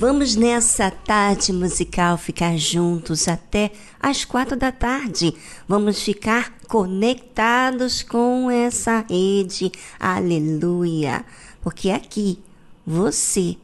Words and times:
Vamos 0.00 0.34
nessa 0.34 0.90
tarde 0.90 1.52
musical 1.52 2.16
ficar 2.16 2.56
juntos 2.56 3.28
até 3.28 3.70
às 4.00 4.24
quatro 4.24 4.56
da 4.56 4.72
tarde. 4.72 5.34
Vamos 5.68 6.00
ficar 6.00 6.54
conectados 6.66 8.02
com 8.02 8.50
essa 8.50 9.04
rede. 9.06 9.70
Aleluia! 10.00 11.22
Porque 11.60 11.90
aqui 11.90 12.38
você 12.86 13.58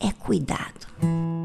é 0.00 0.10
cuidado. 0.10 1.37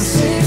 See. 0.00 0.39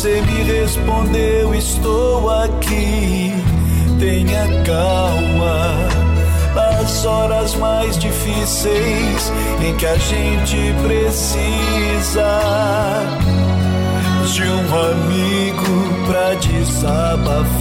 Você 0.00 0.22
me 0.22 0.42
respondeu: 0.44 1.54
Estou 1.54 2.30
aqui. 2.30 3.34
Tenha 3.98 4.46
calma. 4.64 5.76
Nas 6.54 7.04
horas 7.04 7.54
mais 7.56 7.98
difíceis 7.98 9.30
em 9.62 9.76
que 9.76 9.84
a 9.84 9.98
gente 9.98 10.72
precisa 10.82 12.40
de 14.24 14.42
um 14.42 14.74
amigo 14.90 16.06
pra 16.06 16.32
desabafar 16.32 17.60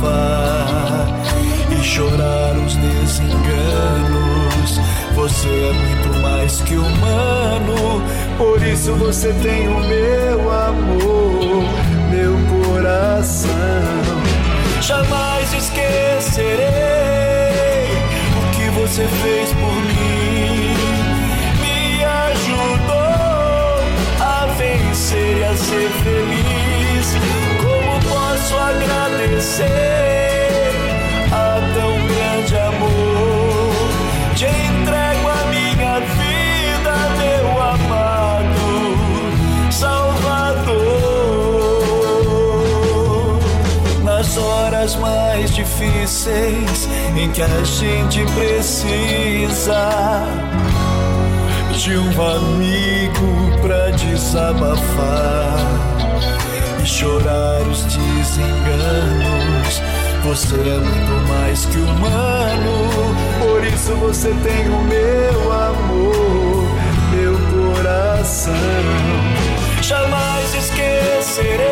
e 1.77 1.83
chorar 1.83 2.55
os 2.55 2.73
desenganos. 2.73 4.79
Você 5.13 5.49
é 5.49 5.73
muito 5.73 6.21
mais 6.21 6.61
que 6.61 6.75
humano, 6.75 8.01
por 8.37 8.65
isso 8.65 8.93
você 8.93 9.33
tem 9.43 9.67
o 9.67 9.81
meu 9.81 10.49
amor 10.49 11.78
coração. 12.89 13.51
Jamais 14.81 15.53
esquecerei 15.53 16.65
o 18.35 18.41
que 18.55 18.69
você 18.71 19.07
fez 19.07 19.53
por 19.53 19.75
mim. 19.93 20.75
Me 21.61 22.03
ajudou 22.03 22.95
a 24.19 24.47
vencer 24.57 25.37
e 25.37 25.43
a 25.43 25.55
ser 25.55 25.89
feliz. 26.03 27.15
Como 27.61 27.99
posso 28.09 28.57
agradecer? 28.57 30.28
Difíceis 45.79 46.89
em 47.15 47.31
que 47.31 47.41
a 47.41 47.63
gente 47.63 48.25
precisa 48.33 50.27
de 51.73 51.97
um 51.97 52.21
amigo 52.21 53.57
pra 53.61 53.89
desabafar 53.91 55.57
e 56.83 56.85
chorar 56.85 57.61
os 57.61 57.83
desenganos. 57.83 59.81
Você 60.25 60.55
é 60.55 60.77
muito 60.79 61.27
mais 61.29 61.65
que 61.65 61.77
humano, 61.77 63.15
por 63.39 63.63
isso 63.63 63.95
você 63.95 64.33
tem 64.43 64.67
o 64.67 64.83
meu 64.83 65.51
amor, 65.51 66.67
meu 67.13 67.39
coração. 67.73 68.53
Jamais 69.81 70.53
esquecerei 70.55 71.69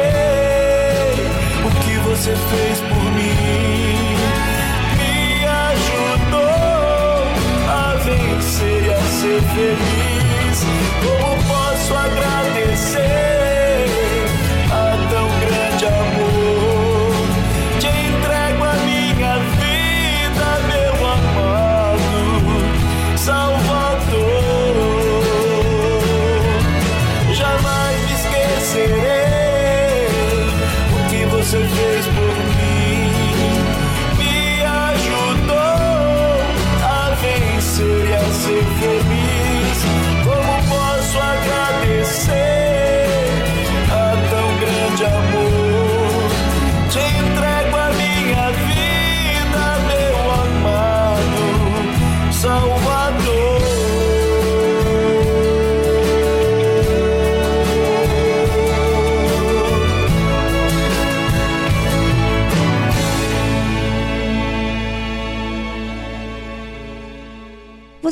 o 1.65 1.69
que 1.83 1.97
você 2.07 2.33
fez 2.33 2.79
por 2.79 3.03
mim. 3.11 3.66
Ser 9.27 9.41
feliz. 9.41 10.65
Como 11.03 11.35
posso 11.43 11.95
agradecer 11.95 13.36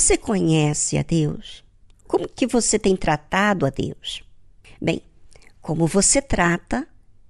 Você 0.06 0.20
conhece 0.20 1.00
a 1.00 1.02
Deus? 1.02 1.64
Como 2.08 2.30
que 2.30 2.46
você 2.46 2.78
tem 2.78 2.96
tratado 2.96 3.66
a 3.66 3.72
Deus? 3.72 4.22
Bem, 4.80 5.02
como 5.60 5.88
você 5.88 6.22
trata 6.22 6.88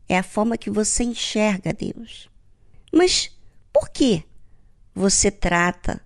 é 0.09 0.17
a 0.17 0.23
forma 0.23 0.57
que 0.57 0.69
você 0.69 1.05
enxerga 1.05 1.69
a 1.69 1.73
Deus. 1.73 2.29
Mas 2.91 3.31
por 3.71 3.87
que 3.87 4.25
você 4.93 5.31
trata 5.31 6.01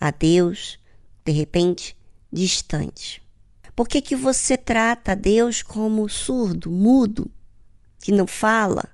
a 0.00 0.10
Deus, 0.10 0.78
de 1.26 1.32
repente, 1.32 1.94
distante? 2.32 3.22
Por 3.76 3.86
que, 3.86 4.00
que 4.00 4.16
você 4.16 4.56
trata 4.56 5.12
a 5.12 5.14
Deus 5.14 5.62
como 5.62 6.08
surdo, 6.08 6.70
mudo, 6.70 7.30
que 7.98 8.12
não 8.12 8.26
fala, 8.26 8.88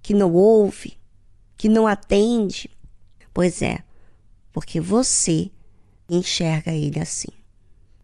que 0.00 0.14
não 0.14 0.32
ouve, 0.34 0.96
que 1.56 1.68
não 1.68 1.88
atende? 1.88 2.70
Pois 3.34 3.60
é, 3.60 3.82
porque 4.52 4.80
você 4.80 5.50
enxerga 6.16 6.72
ele 6.72 6.98
assim. 6.98 7.28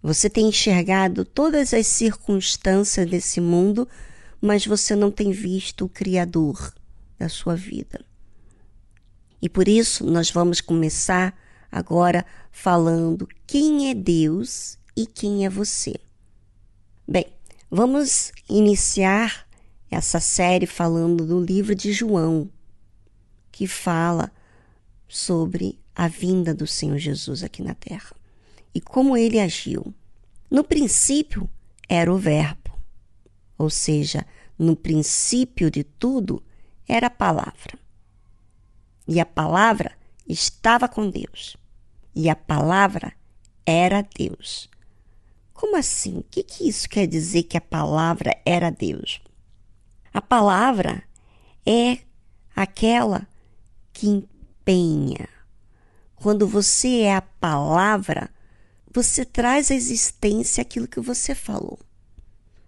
Você 0.03 0.31
tem 0.31 0.49
enxergado 0.49 1.25
todas 1.25 1.75
as 1.75 1.87
circunstâncias 1.87 3.09
desse 3.09 3.41
mundo, 3.41 3.89
mas 4.41 4.67
você 4.67 4.95
não 4.95 5.11
tem 5.11 5.33
visto 5.33 5.85
o 5.85 5.89
Criador 5.89 6.73
da 7.19 7.29
sua 7.29 7.57
vida. 7.57 8.05
E 9.41 9.49
por 9.49 9.69
isso 9.69 10.05
nós 10.05 10.31
vamos 10.31 10.61
começar 10.61 11.37
agora 11.71 12.25
falando 12.53 13.29
quem 13.47 13.91
é 13.91 13.95
Deus 13.95 14.79
e 14.97 15.07
quem 15.07 15.45
é 15.45 15.51
você. 15.51 15.95
Bem, 17.07 17.27
vamos 17.71 18.33
iniciar 18.49 19.47
essa 19.91 20.21
série 20.21 20.67
falando 20.67 21.27
do 21.27 21.41
livro 21.41 21.75
de 21.75 21.93
João, 21.93 22.51
que 23.53 23.67
fala 23.67 24.31
sobre 25.09 25.79
a 25.97 26.07
vinda 26.07 26.55
do 26.55 26.67
Senhor 26.67 26.99
Jesus 26.99 27.43
aqui 27.43 27.62
na 27.62 27.75
terra 27.75 28.15
e 28.75 28.81
como 28.81 29.17
ele 29.17 29.41
agiu. 29.41 29.95
No 30.50 30.62
princípio 30.62 31.49
era 31.88 32.12
o 32.12 32.19
Verbo, 32.19 32.79
ou 33.57 33.71
seja, 33.71 34.26
no 34.59 34.76
princípio 34.76 35.71
de 35.71 35.83
tudo 35.83 36.43
era 36.87 37.07
a 37.07 37.11
palavra. 37.11 37.79
E 39.09 39.19
a 39.19 39.25
palavra 39.25 39.93
estava 40.29 40.87
com 40.87 41.09
Deus, 41.09 41.57
e 42.15 42.29
a 42.29 42.37
palavra 42.37 43.12
era 43.65 44.03
Deus. 44.03 44.69
Como 45.55 45.76
assim? 45.76 46.19
O 46.19 46.25
que, 46.25 46.43
que 46.43 46.69
isso 46.69 46.87
quer 46.87 47.07
dizer 47.07 47.45
que 47.45 47.57
a 47.57 47.62
palavra 47.62 48.37
era 48.45 48.71
Deus? 48.71 49.23
A 50.12 50.21
palavra 50.21 51.03
é 51.65 51.99
aquela 52.55 53.26
que 53.93 54.07
empenha. 54.07 55.36
Quando 56.16 56.46
você 56.49 57.02
é 57.02 57.14
a 57.14 57.23
palavra, 57.23 58.30
você 58.92 59.25
traz 59.25 59.70
à 59.70 59.75
existência 59.75 60.62
aquilo 60.62 60.88
que 60.88 61.00
você 61.00 61.35
falou. 61.35 61.78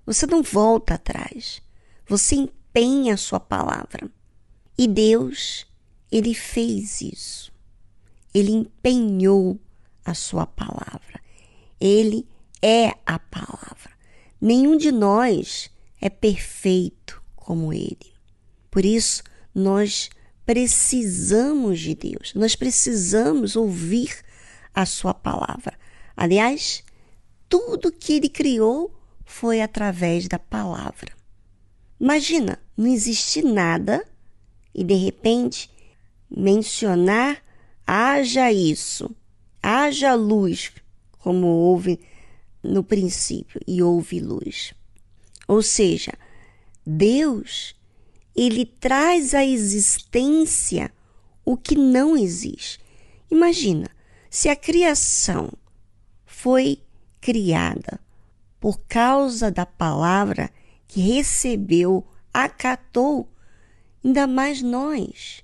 Você 0.04 0.26
não 0.26 0.42
volta 0.42 0.94
atrás. 0.94 1.60
Você 2.06 2.36
empenha 2.36 3.14
a 3.14 3.18
sua 3.18 3.40
palavra. 3.40 4.10
E 4.76 4.86
Deus, 4.86 5.66
ele 6.12 6.34
fez 6.34 7.00
isso. 7.00 7.52
Ele 8.32 8.52
empenhou 8.52 9.58
a 10.04 10.14
sua 10.14 10.46
palavra. 10.46 11.20
Ele 11.80 12.28
é 12.62 12.94
a 13.04 13.18
palavra. 13.18 13.90
Nenhum 14.40 14.76
de 14.76 14.92
nós 14.92 15.70
é 16.00 16.08
perfeito 16.08 17.22
como 17.34 17.72
ele. 17.72 18.12
Por 18.70 18.84
isso, 18.84 19.22
nós 19.54 20.10
precisamos 20.48 21.78
de 21.78 21.94
Deus. 21.94 22.32
Nós 22.34 22.56
precisamos 22.56 23.54
ouvir 23.54 24.24
a 24.74 24.86
sua 24.86 25.12
palavra. 25.12 25.78
Aliás, 26.16 26.82
tudo 27.50 27.92
que 27.92 28.14
ele 28.14 28.30
criou 28.30 28.90
foi 29.26 29.60
através 29.60 30.26
da 30.26 30.38
palavra. 30.38 31.12
Imagina, 32.00 32.58
não 32.74 32.86
existir 32.86 33.44
nada 33.44 34.02
e 34.74 34.82
de 34.82 34.94
repente 34.94 35.70
mencionar 36.30 37.44
haja 37.86 38.50
isso, 38.50 39.14
haja 39.62 40.14
luz, 40.14 40.72
como 41.18 41.46
houve 41.46 42.00
no 42.62 42.82
princípio, 42.82 43.60
e 43.66 43.82
houve 43.82 44.18
luz. 44.18 44.72
Ou 45.46 45.60
seja, 45.60 46.14
Deus, 46.86 47.76
ele 48.46 48.64
traz 48.64 49.34
à 49.34 49.44
existência 49.44 50.92
o 51.44 51.56
que 51.56 51.76
não 51.76 52.16
existe. 52.16 52.78
Imagina, 53.30 53.90
se 54.30 54.48
a 54.48 54.54
criação 54.54 55.52
foi 56.24 56.80
criada 57.20 58.00
por 58.60 58.80
causa 58.88 59.50
da 59.50 59.66
palavra 59.66 60.50
que 60.86 61.00
recebeu, 61.00 62.06
acatou, 62.32 63.28
ainda 64.04 64.26
mais 64.26 64.62
nós. 64.62 65.42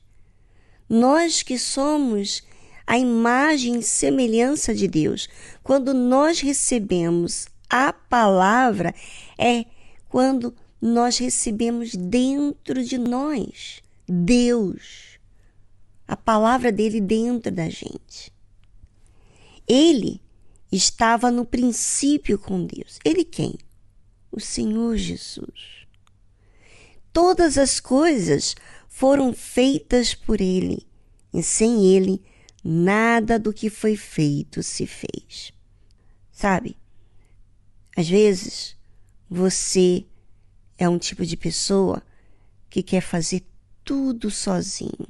Nós 0.88 1.42
que 1.42 1.58
somos 1.58 2.42
a 2.86 2.98
imagem 2.98 3.78
e 3.78 3.82
semelhança 3.82 4.74
de 4.74 4.86
Deus. 4.86 5.28
Quando 5.62 5.94
nós 5.94 6.40
recebemos 6.40 7.46
a 7.68 7.92
palavra, 7.92 8.94
é 9.38 9.64
quando 10.08 10.54
nós 10.80 11.18
recebemos 11.18 11.94
dentro 11.94 12.84
de 12.84 12.98
nós 12.98 13.82
Deus, 14.06 15.18
a 16.06 16.16
palavra 16.16 16.70
dele 16.70 17.00
dentro 17.00 17.50
da 17.50 17.68
gente. 17.68 18.32
Ele 19.66 20.20
estava 20.70 21.30
no 21.30 21.44
princípio 21.44 22.38
com 22.38 22.66
Deus. 22.66 22.98
Ele 23.04 23.24
quem? 23.24 23.56
O 24.30 24.40
Senhor 24.40 24.96
Jesus. 24.96 25.86
Todas 27.12 27.56
as 27.56 27.80
coisas 27.80 28.54
foram 28.88 29.32
feitas 29.32 30.14
por 30.14 30.40
ele, 30.40 30.86
e 31.32 31.42
sem 31.42 31.86
ele, 31.86 32.22
nada 32.62 33.38
do 33.38 33.52
que 33.52 33.70
foi 33.70 33.96
feito 33.96 34.62
se 34.62 34.86
fez. 34.86 35.52
Sabe? 36.30 36.76
Às 37.96 38.08
vezes, 38.08 38.76
você 39.30 40.04
é 40.78 40.88
um 40.88 40.98
tipo 40.98 41.24
de 41.24 41.36
pessoa 41.36 42.02
que 42.68 42.82
quer 42.82 43.00
fazer 43.00 43.44
tudo 43.84 44.30
sozinho, 44.30 45.08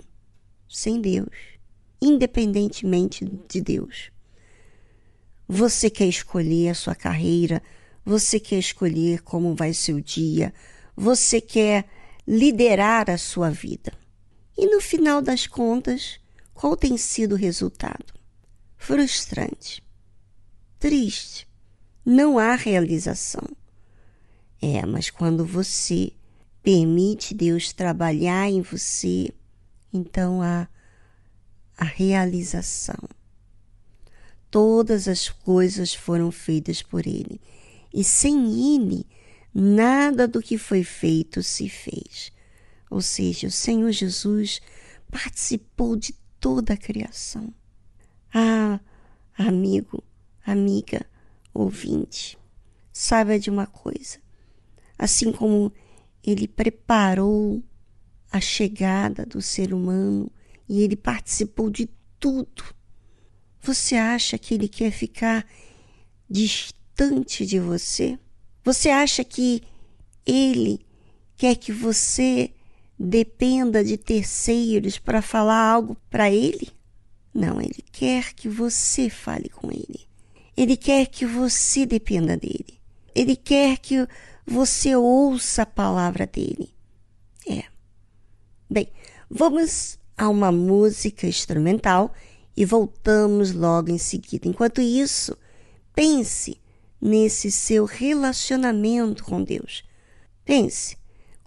sem 0.68 1.00
Deus. 1.00 1.54
independentemente 2.00 3.24
de 3.48 3.60
Deus. 3.60 4.10
Você 5.48 5.88
quer 5.88 6.06
escolher 6.06 6.70
a 6.70 6.74
sua 6.74 6.94
carreira, 6.94 7.62
você 8.04 8.38
quer 8.38 8.58
escolher 8.58 9.22
como 9.22 9.54
vai 9.54 9.72
ser 9.72 9.94
o 9.94 10.02
dia, 10.02 10.52
você 10.94 11.40
quer 11.40 11.86
liderar 12.26 13.10
a 13.10 13.16
sua 13.16 13.50
vida. 13.50 13.92
E 14.56 14.66
no 14.66 14.80
final 14.80 15.22
das 15.22 15.46
contas, 15.46 16.20
qual 16.52 16.76
tem 16.76 16.96
sido 16.96 17.32
o 17.32 17.38
resultado? 17.38 18.12
Frustrante, 18.76 19.82
triste, 20.78 21.48
não 22.04 22.38
há 22.38 22.54
realização. 22.54 23.48
É, 24.66 24.86
mas 24.86 25.10
quando 25.10 25.44
você 25.44 26.10
permite 26.62 27.34
Deus 27.34 27.70
trabalhar 27.70 28.48
em 28.48 28.62
você, 28.62 29.30
então 29.92 30.40
há 30.40 30.66
a 31.76 31.84
realização. 31.84 33.06
Todas 34.50 35.06
as 35.06 35.28
coisas 35.28 35.92
foram 35.94 36.32
feitas 36.32 36.80
por 36.80 37.06
Ele, 37.06 37.38
e 37.92 38.02
sem 38.02 38.74
Ele, 38.74 39.06
nada 39.52 40.26
do 40.26 40.40
que 40.40 40.56
foi 40.56 40.82
feito 40.82 41.42
se 41.42 41.68
fez. 41.68 42.32
Ou 42.88 43.02
seja, 43.02 43.48
o 43.48 43.50
Senhor 43.50 43.92
Jesus 43.92 44.62
participou 45.10 45.94
de 45.94 46.14
toda 46.40 46.72
a 46.72 46.78
criação. 46.78 47.52
Ah, 48.32 48.80
amigo, 49.36 50.02
amiga, 50.42 51.04
ouvinte, 51.52 52.38
saiba 52.90 53.38
de 53.38 53.50
uma 53.50 53.66
coisa. 53.66 54.23
Assim 54.98 55.32
como 55.32 55.72
ele 56.22 56.48
preparou 56.48 57.62
a 58.30 58.40
chegada 58.40 59.24
do 59.26 59.40
ser 59.40 59.72
humano 59.72 60.30
e 60.68 60.82
ele 60.82 60.96
participou 60.96 61.70
de 61.70 61.88
tudo. 62.18 62.64
Você 63.60 63.96
acha 63.96 64.36
que 64.38 64.54
ele 64.54 64.68
quer 64.68 64.90
ficar 64.90 65.46
distante 66.28 67.46
de 67.46 67.58
você? 67.58 68.18
Você 68.64 68.88
acha 68.88 69.22
que 69.22 69.62
ele 70.26 70.80
quer 71.36 71.54
que 71.56 71.72
você 71.72 72.50
dependa 72.98 73.84
de 73.84 73.96
terceiros 73.96 74.98
para 74.98 75.20
falar 75.20 75.70
algo 75.70 75.96
para 76.08 76.30
ele? 76.30 76.70
Não, 77.32 77.60
ele 77.60 77.84
quer 77.92 78.32
que 78.32 78.48
você 78.48 79.10
fale 79.10 79.48
com 79.48 79.70
ele. 79.70 80.06
Ele 80.56 80.76
quer 80.76 81.06
que 81.06 81.26
você 81.26 81.84
dependa 81.84 82.36
dele. 82.36 82.78
Ele 83.14 83.36
quer 83.36 83.78
que 83.78 84.06
você 84.46 84.94
ouça 84.94 85.62
a 85.62 85.66
palavra 85.66 86.26
dele. 86.26 86.72
É. 87.48 87.64
Bem, 88.68 88.88
vamos 89.30 89.98
a 90.16 90.28
uma 90.28 90.52
música 90.52 91.26
instrumental 91.26 92.12
e 92.56 92.64
voltamos 92.64 93.52
logo 93.52 93.90
em 93.90 93.98
seguida. 93.98 94.48
Enquanto 94.48 94.80
isso, 94.80 95.36
pense 95.94 96.60
nesse 97.00 97.50
seu 97.50 97.84
relacionamento 97.84 99.24
com 99.24 99.42
Deus. 99.42 99.84
Pense 100.44 100.96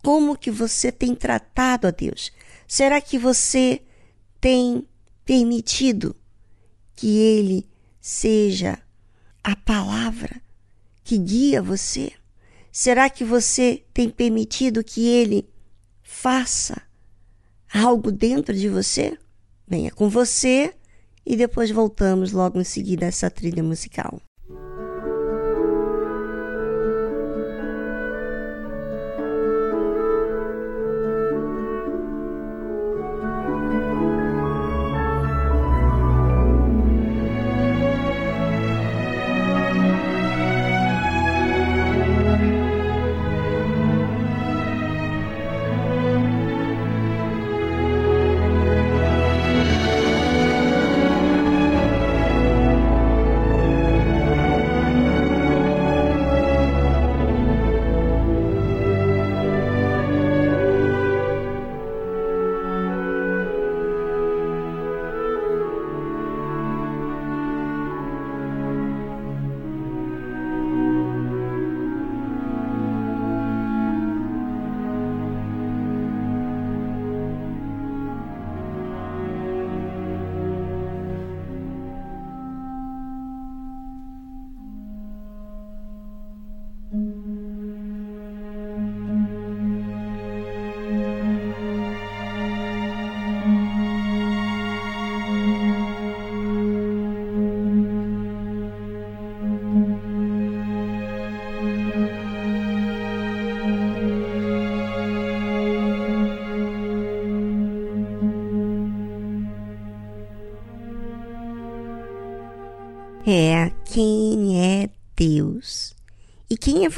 como 0.03 0.37
que 0.37 0.51
você 0.51 0.91
tem 0.91 1.15
tratado 1.15 1.87
a 1.87 1.91
Deus. 1.91 2.31
Será 2.67 3.01
que 3.01 3.17
você 3.17 3.81
tem 4.39 4.87
permitido 5.25 6.15
que 6.95 7.17
ele 7.17 7.67
seja 7.99 8.79
a 9.43 9.55
palavra 9.55 10.41
que 11.03 11.17
guia 11.17 11.61
você? 11.61 12.13
Será 12.79 13.09
que 13.09 13.23
você 13.23 13.83
tem 13.91 14.07
permitido 14.07 14.83
que 14.83 15.07
ele 15.07 15.49
faça 16.03 16.79
algo 17.73 18.11
dentro 18.11 18.53
de 18.53 18.69
você? 18.69 19.17
Venha 19.67 19.89
com 19.89 20.07
você 20.07 20.75
e 21.25 21.35
depois 21.35 21.71
voltamos 21.71 22.31
logo 22.31 22.61
em 22.61 22.63
seguida 22.63 23.05
a 23.05 23.07
essa 23.07 23.31
trilha 23.31 23.63
musical. 23.63 24.21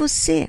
Você? 0.00 0.48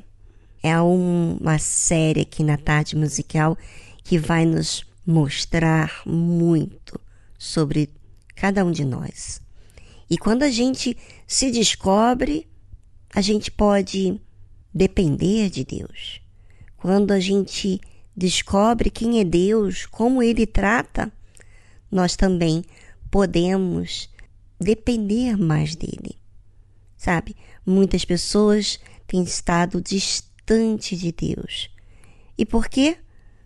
É 0.63 0.79
uma 0.79 1.59
série 1.59 2.21
aqui 2.21 2.41
na 2.41 2.55
tarde 2.55 2.95
musical 2.95 3.57
que 4.01 4.17
vai 4.17 4.45
nos 4.45 4.85
mostrar 5.05 6.03
muito 6.05 6.97
sobre 7.37 7.89
cada 8.33 8.63
um 8.63 8.71
de 8.71 8.85
nós. 8.85 9.41
E 10.09 10.17
quando 10.17 10.43
a 10.43 10.49
gente 10.49 10.95
se 11.27 11.51
descobre, 11.51 12.47
a 13.13 13.19
gente 13.19 13.51
pode 13.51 14.21
depender 14.73 15.49
de 15.49 15.65
Deus. 15.65 16.21
Quando 16.77 17.11
a 17.11 17.19
gente 17.19 17.81
descobre 18.15 18.89
quem 18.89 19.19
é 19.19 19.25
Deus, 19.25 19.85
como 19.85 20.23
ele 20.23 20.47
trata, 20.47 21.11
nós 21.91 22.15
também 22.15 22.63
podemos 23.09 24.09
depender 24.57 25.35
mais 25.35 25.75
dele. 25.75 26.15
Sabe? 26.95 27.35
Muitas 27.65 28.05
pessoas 28.05 28.79
têm 29.12 29.24
estado 29.24 29.82
distante 29.82 30.95
de 30.95 31.12
Deus. 31.12 31.69
E 32.38 32.45
por 32.45 32.69
quê? 32.69 32.97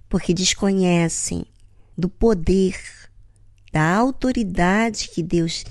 Porque 0.07 0.31
desconhecem 0.31 1.43
do 1.97 2.07
poder, 2.07 2.79
da 3.73 3.95
autoridade 3.95 5.09
que 5.09 5.23
Deus 5.23 5.65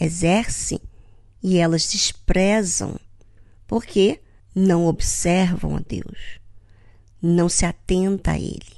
exerce 0.00 0.80
e 1.42 1.58
elas 1.58 1.90
desprezam 1.90 2.96
porque 3.66 4.20
não 4.54 4.86
observam 4.86 5.74
a 5.76 5.80
Deus, 5.80 6.38
não 7.20 7.48
se 7.48 7.66
atenta 7.66 8.30
a 8.30 8.38
Ele. 8.38 8.76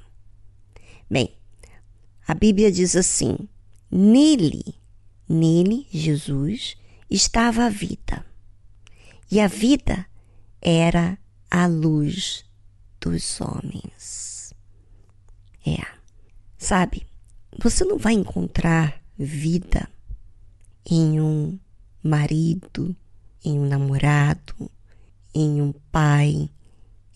Bem, 1.10 1.36
a 2.26 2.32
Bíblia 2.32 2.72
diz 2.72 2.96
assim: 2.96 3.36
nele 3.90 4.62
Nele, 5.28 5.86
Jesus, 5.90 6.76
estava 7.10 7.64
a 7.64 7.68
vida. 7.68 8.24
E 9.30 9.40
a 9.40 9.46
vida 9.46 10.06
era 10.64 11.18
a 11.50 11.66
luz 11.66 12.44
dos 13.00 13.40
homens. 13.40 14.52
É. 15.64 15.84
Sabe, 16.56 17.06
você 17.58 17.84
não 17.84 17.98
vai 17.98 18.14
encontrar 18.14 19.00
vida 19.18 19.86
em 20.88 21.20
um 21.20 21.58
marido, 22.02 22.96
em 23.44 23.58
um 23.58 23.66
namorado, 23.66 24.70
em 25.34 25.60
um 25.60 25.72
pai, 25.92 26.48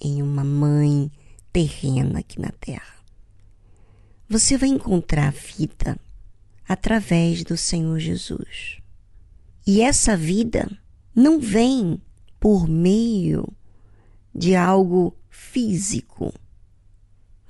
em 0.01 0.23
uma 0.23 0.45
mãe 0.45 1.11
terrena 1.53 2.21
aqui 2.21 2.39
na 2.41 2.53
terra. 2.61 2.99
Você 4.29 4.59
vai 4.59 4.69
encontrar 4.69 5.33
vida 5.33 5.99
através 6.69 7.43
do 7.43 7.57
Senhor 7.57 7.99
Jesus. 7.99 8.79
E 9.67 9.81
essa 9.81 10.17
vida 10.17 10.71
não 11.15 11.41
vem 11.41 12.01
por 12.39 12.69
meio 12.69 13.49
de 14.35 14.55
algo 14.55 15.17
físico. 15.29 16.33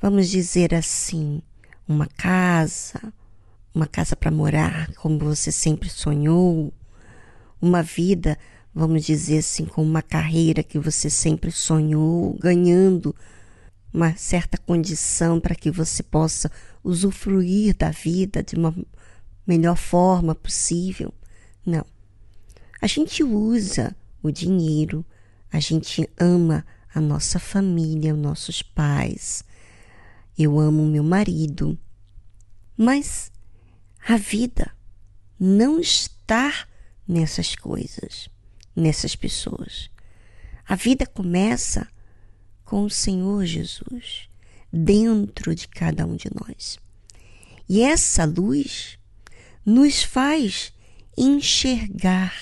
Vamos 0.01 0.29
dizer 0.29 0.75
assim, 0.75 1.43
uma 1.87 2.07
casa, 2.07 3.13
uma 3.75 3.87
casa 3.87 4.15
para 4.15 4.31
morar, 4.31 4.93
como 4.95 5.19
você 5.19 5.51
sempre 5.51 5.89
sonhou, 5.91 6.73
uma 7.61 7.83
vida, 7.83 8.39
vamos 8.75 9.05
dizer 9.05 9.39
assim, 9.39 9.65
com 9.65 9.83
uma 9.83 10.03
carreira 10.03 10.63
que 10.63 10.79
você 10.79 11.11
sempre 11.11 11.51
sonhou, 11.51 12.37
ganhando 12.39 13.15
uma 13.93 14.15
certa 14.17 14.57
condição 14.57 15.41
para 15.41 15.55
que 15.55 15.71
você 15.71 16.03
possa 16.03 16.51
usufruir 16.85 17.77
da 17.77 17.91
vida 17.91 18.43
de 18.43 18.55
uma 18.55 18.75
melhor 19.47 19.77
forma 19.77 20.35
possível. 20.35 21.13
Não. 21.65 21.85
A 22.81 22.87
gente 22.87 23.25
usa 23.25 23.97
o 24.23 24.31
dinheiro, 24.31 25.05
a 25.53 25.61
gente 25.61 26.09
ama 26.19 26.65
a 26.95 27.01
nossa 27.01 27.39
família, 27.39 28.15
os 28.15 28.21
nossos 28.21 28.63
pais. 28.63 29.45
Eu 30.39 30.59
amo 30.59 30.87
meu 30.87 31.03
marido. 31.03 31.79
Mas 32.77 33.31
a 34.07 34.17
vida 34.17 34.71
não 35.39 35.81
está 35.81 36.67
nessas 37.07 37.55
coisas, 37.55 38.29
nessas 38.75 39.17
pessoas. 39.17 39.91
A 40.67 40.75
vida 40.75 41.07
começa 41.07 41.89
com 42.65 42.85
o 42.85 42.91
Senhor 42.91 43.45
Jesus 43.47 44.29
dentro 44.73 45.55
de 45.55 45.67
cada 45.67 46.07
um 46.07 46.15
de 46.15 46.29
nós. 46.35 46.79
E 47.69 47.83
essa 47.83 48.25
luz 48.25 48.99
nos 49.65 50.03
faz 50.03 50.73
enxergar, 51.17 52.35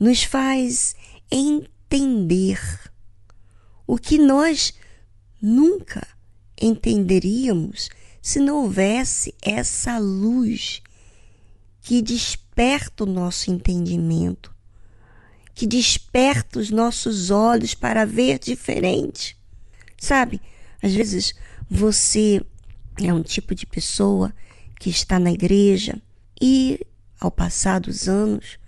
nos 0.00 0.22
faz 0.22 0.96
entender 1.30 2.58
o 3.86 3.98
que 3.98 4.18
nós 4.18 4.72
nunca 5.40 6.06
entenderíamos 6.58 7.90
se 8.22 8.40
não 8.40 8.62
houvesse 8.62 9.34
essa 9.42 9.98
luz 9.98 10.82
que 11.82 12.00
desperta 12.00 13.04
o 13.04 13.06
nosso 13.06 13.50
entendimento, 13.50 14.54
que 15.54 15.66
desperta 15.66 16.58
os 16.58 16.70
nossos 16.70 17.30
olhos 17.30 17.74
para 17.74 18.06
ver 18.06 18.38
diferente. 18.38 19.36
Sabe, 19.98 20.40
às 20.82 20.94
vezes 20.94 21.34
você 21.68 22.42
é 23.02 23.12
um 23.12 23.22
tipo 23.22 23.54
de 23.54 23.66
pessoa 23.66 24.32
que 24.78 24.88
está 24.88 25.18
na 25.18 25.32
igreja 25.32 26.00
e, 26.40 26.80
ao 27.18 27.30
passar 27.30 27.80
dos 27.80 28.08
anos, 28.08 28.59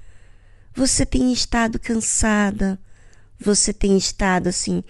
você 0.74 1.04
tem 1.04 1.32
estado 1.32 1.78
cansada, 1.78 2.78
você 3.38 3.72
tem 3.72 3.96
estado 3.96 4.48
assim, 4.48 4.82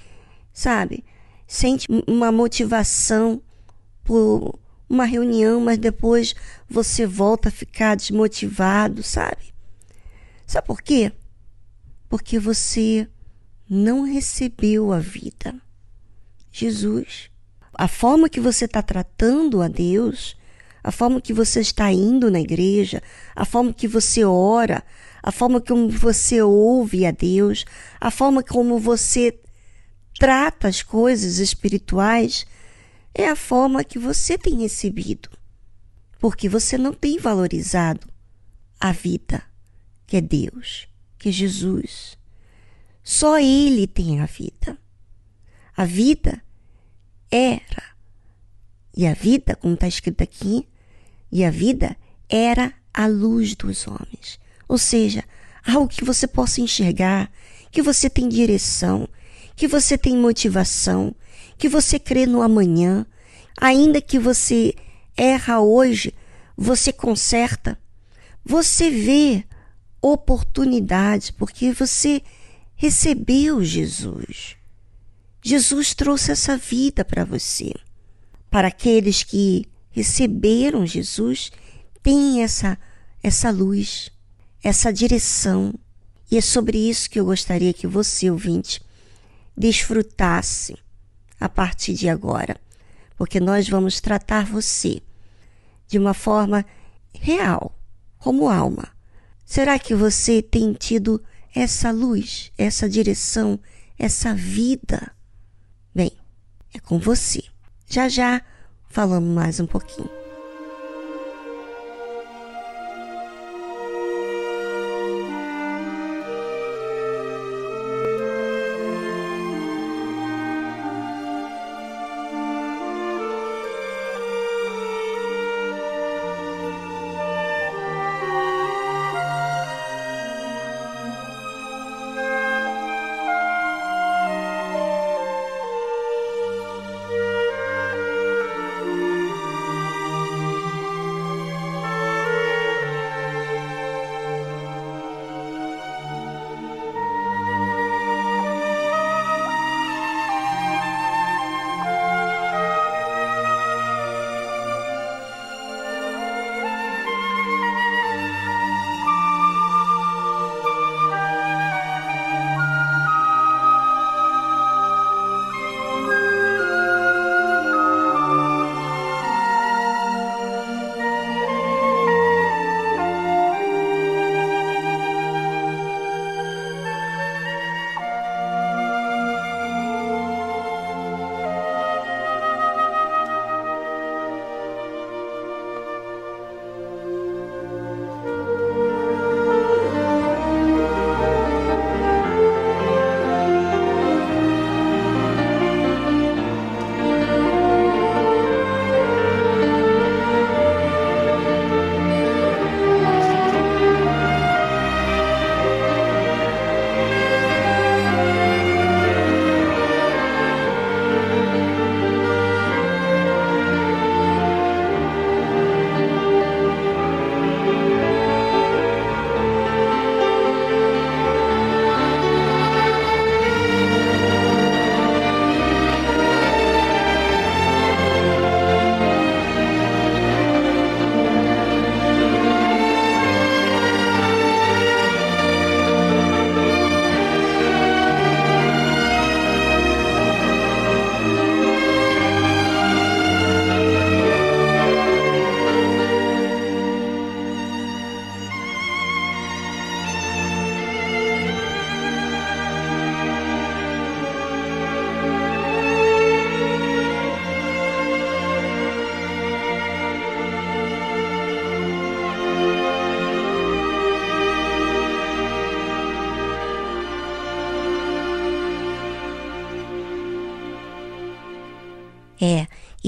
sabe? 0.52 1.04
Sente 1.46 1.86
uma 2.06 2.30
motivação 2.30 3.42
por 4.04 4.58
uma 4.88 5.04
reunião, 5.04 5.60
mas 5.60 5.78
depois 5.78 6.34
você 6.68 7.06
volta 7.06 7.48
a 7.48 7.52
ficar 7.52 7.96
desmotivado, 7.96 9.02
sabe? 9.02 9.54
Sabe 10.46 10.66
por 10.66 10.82
quê? 10.82 11.12
Porque 12.08 12.38
você 12.38 13.08
não 13.68 14.02
recebeu 14.02 14.92
a 14.92 14.98
vida. 14.98 15.54
Jesus, 16.50 17.30
a 17.72 17.88
forma 17.88 18.28
que 18.28 18.38
você 18.38 18.66
está 18.66 18.82
tratando 18.82 19.62
a 19.62 19.68
Deus, 19.68 20.36
a 20.84 20.92
forma 20.92 21.20
que 21.20 21.32
você 21.32 21.60
está 21.60 21.90
indo 21.90 22.30
na 22.30 22.40
igreja, 22.40 23.02
a 23.34 23.46
forma 23.46 23.72
que 23.72 23.88
você 23.88 24.24
ora, 24.24 24.84
a 25.22 25.30
forma 25.30 25.60
como 25.60 25.88
você 25.88 26.42
ouve 26.42 27.06
a 27.06 27.10
Deus, 27.12 27.64
a 28.00 28.10
forma 28.10 28.42
como 28.42 28.78
você 28.78 29.38
trata 30.18 30.68
as 30.68 30.82
coisas 30.82 31.38
espirituais, 31.38 32.44
é 33.14 33.28
a 33.28 33.36
forma 33.36 33.84
que 33.84 33.98
você 33.98 34.36
tem 34.36 34.60
recebido. 34.60 35.28
Porque 36.18 36.48
você 36.48 36.76
não 36.76 36.92
tem 36.92 37.18
valorizado 37.18 38.08
a 38.80 38.92
vida, 38.92 39.42
que 40.06 40.16
é 40.16 40.20
Deus, 40.20 40.88
que 41.18 41.28
é 41.28 41.32
Jesus. 41.32 42.18
Só 43.02 43.38
Ele 43.38 43.86
tem 43.86 44.20
a 44.20 44.26
vida. 44.26 44.78
A 45.76 45.84
vida 45.84 46.42
era. 47.30 47.92
E 48.96 49.06
a 49.06 49.14
vida, 49.14 49.56
como 49.56 49.74
está 49.74 49.88
escrito 49.88 50.22
aqui, 50.22 50.68
e 51.30 51.44
a 51.44 51.50
vida 51.50 51.96
era 52.28 52.74
a 52.92 53.06
luz 53.06 53.54
dos 53.54 53.86
homens. 53.86 54.38
Ou 54.72 54.78
seja, 54.78 55.22
algo 55.66 55.86
que 55.86 56.02
você 56.02 56.26
possa 56.26 56.62
enxergar, 56.62 57.30
que 57.70 57.82
você 57.82 58.08
tem 58.08 58.26
direção, 58.26 59.06
que 59.54 59.68
você 59.68 59.98
tem 59.98 60.16
motivação, 60.16 61.14
que 61.58 61.68
você 61.68 61.98
crê 61.98 62.24
no 62.24 62.40
amanhã, 62.40 63.04
ainda 63.60 64.00
que 64.00 64.18
você 64.18 64.74
erra 65.14 65.60
hoje, 65.60 66.14
você 66.56 66.90
conserta, 66.90 67.78
você 68.42 68.88
vê 68.90 69.44
oportunidades, 70.00 71.30
porque 71.30 71.70
você 71.70 72.22
recebeu 72.74 73.62
Jesus. 73.62 74.56
Jesus 75.42 75.94
trouxe 75.94 76.32
essa 76.32 76.56
vida 76.56 77.04
para 77.04 77.26
você. 77.26 77.74
Para 78.50 78.68
aqueles 78.68 79.22
que 79.22 79.66
receberam 79.90 80.86
Jesus, 80.86 81.52
tem 82.02 82.42
essa 82.42 82.78
essa 83.22 83.50
luz, 83.50 84.10
essa 84.62 84.92
direção. 84.92 85.74
E 86.30 86.36
é 86.36 86.40
sobre 86.40 86.78
isso 86.78 87.10
que 87.10 87.18
eu 87.20 87.24
gostaria 87.24 87.72
que 87.72 87.86
você, 87.86 88.30
ouvinte, 88.30 88.80
desfrutasse 89.56 90.76
a 91.38 91.48
partir 91.48 91.94
de 91.94 92.08
agora, 92.08 92.56
porque 93.16 93.40
nós 93.40 93.68
vamos 93.68 94.00
tratar 94.00 94.46
você 94.46 95.02
de 95.88 95.98
uma 95.98 96.14
forma 96.14 96.64
real, 97.12 97.76
como 98.18 98.48
alma. 98.48 98.88
Será 99.44 99.78
que 99.78 99.94
você 99.94 100.40
tem 100.40 100.72
tido 100.72 101.22
essa 101.54 101.90
luz, 101.90 102.50
essa 102.56 102.88
direção, 102.88 103.60
essa 103.98 104.34
vida? 104.34 105.12
Bem, 105.94 106.12
é 106.72 106.78
com 106.78 106.98
você. 106.98 107.42
Já 107.86 108.08
já 108.08 108.40
falamos 108.88 109.34
mais 109.34 109.60
um 109.60 109.66
pouquinho. 109.66 110.21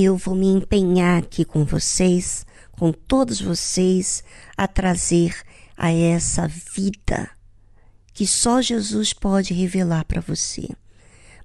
Eu 0.04 0.18
vou 0.18 0.34
me 0.34 0.48
empenhar 0.48 1.18
aqui 1.18 1.46
com 1.46 1.64
vocês, 1.64 2.44
com 2.72 2.92
todos 2.92 3.40
vocês, 3.40 4.22
a 4.54 4.68
trazer 4.68 5.34
a 5.78 5.90
essa 5.90 6.46
vida 6.46 7.30
que 8.12 8.26
só 8.26 8.60
Jesus 8.60 9.14
pode 9.14 9.54
revelar 9.54 10.04
para 10.04 10.20
você. 10.20 10.68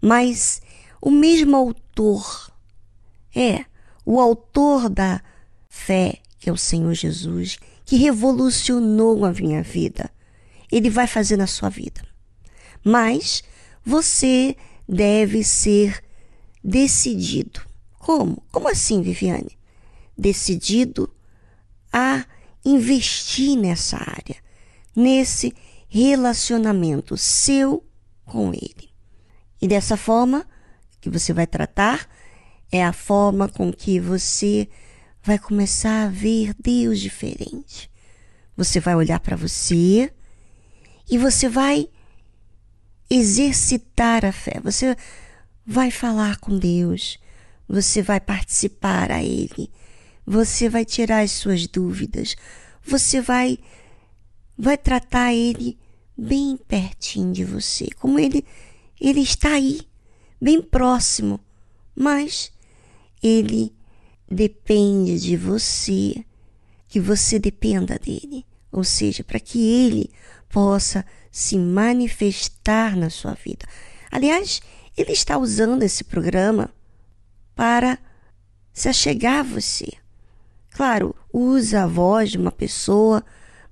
Mas 0.02 0.62
o 1.02 1.10
mesmo 1.10 1.56
autor, 1.56 2.52
é, 3.34 3.64
o 4.06 4.20
autor 4.20 4.90
da 4.90 5.22
fé, 5.70 6.20
que 6.38 6.50
é 6.50 6.52
o 6.52 6.58
Senhor 6.58 6.94
Jesus, 6.94 7.58
que 7.86 7.96
revolucionou 7.96 9.24
a 9.24 9.32
minha 9.32 9.64
vida, 9.64 10.12
ele 10.70 10.90
vai 10.90 11.08
fazer 11.08 11.38
na 11.38 11.48
sua 11.48 11.70
vida. 11.70 12.06
Mas 12.84 13.42
você 13.86 14.58
deve 14.86 15.46
ser 15.46 16.04
decidido. 16.62 17.69
Como? 18.10 18.42
Como 18.52 18.68
assim, 18.68 19.04
Viviane? 19.04 19.56
Decidido 20.18 21.14
a 21.94 22.26
investir 22.66 23.56
nessa 23.56 23.98
área, 23.98 24.36
nesse 24.96 25.54
relacionamento 25.88 27.16
seu 27.16 27.86
com 28.26 28.52
ele. 28.52 28.90
E 29.62 29.68
dessa 29.68 29.96
forma 29.96 30.44
que 31.00 31.08
você 31.08 31.32
vai 31.34 31.46
tratar 31.46 32.10
é 32.72 32.84
a 32.84 32.92
forma 32.92 33.48
com 33.48 33.72
que 33.72 34.00
você 34.00 34.68
vai 35.22 35.38
começar 35.38 36.06
a 36.06 36.10
ver 36.10 36.56
Deus 36.60 37.00
diferente. 37.00 37.92
Você 38.58 38.80
vai 38.80 38.96
olhar 38.96 39.20
para 39.20 39.36
você 39.36 40.12
e 41.08 41.16
você 41.16 41.48
vai 41.48 41.88
exercitar 43.08 44.26
a 44.26 44.32
fé. 44.32 44.60
Você 44.64 44.98
vai 45.64 45.92
falar 45.92 46.38
com 46.38 46.58
Deus, 46.58 47.19
você 47.70 48.02
vai 48.02 48.20
participar 48.20 49.12
a 49.12 49.24
Ele, 49.24 49.70
você 50.26 50.68
vai 50.68 50.84
tirar 50.84 51.20
as 51.24 51.32
suas 51.32 51.68
dúvidas, 51.68 52.36
você 52.84 53.22
vai 53.22 53.60
vai 54.58 54.78
tratar 54.78 55.34
Ele 55.34 55.78
bem 56.18 56.58
pertinho 56.58 57.32
de 57.32 57.46
você, 57.46 57.88
como 58.00 58.20
Ele 58.20 58.44
ele 59.00 59.22
está 59.22 59.54
aí, 59.54 59.82
bem 60.42 60.62
próximo, 60.62 61.40
mas 61.96 62.52
Ele 63.24 63.74
depende 64.30 65.20
de 65.20 65.38
você, 65.38 66.26
que 66.88 67.00
você 67.00 67.40
dependa 67.40 67.98
dele, 67.98 68.46
ou 68.72 68.84
seja, 68.84 69.24
para 69.24 69.40
que 69.40 69.60
Ele 69.60 70.10
possa 70.50 71.06
se 71.32 71.58
manifestar 71.58 72.98
na 72.98 73.10
sua 73.10 73.34
vida. 73.34 73.66
Aliás, 74.12 74.62
ele 74.98 75.12
está 75.12 75.38
usando 75.38 75.84
esse 75.84 76.04
programa 76.04 76.70
para 77.60 78.00
se 78.72 78.88
achegar 78.88 79.40
a 79.40 79.44
você. 79.44 79.92
Claro, 80.72 81.14
usa 81.34 81.84
a 81.84 81.88
voz 81.88 82.32
de 82.32 82.38
uma 82.38 82.54
pessoa, 82.54 83.22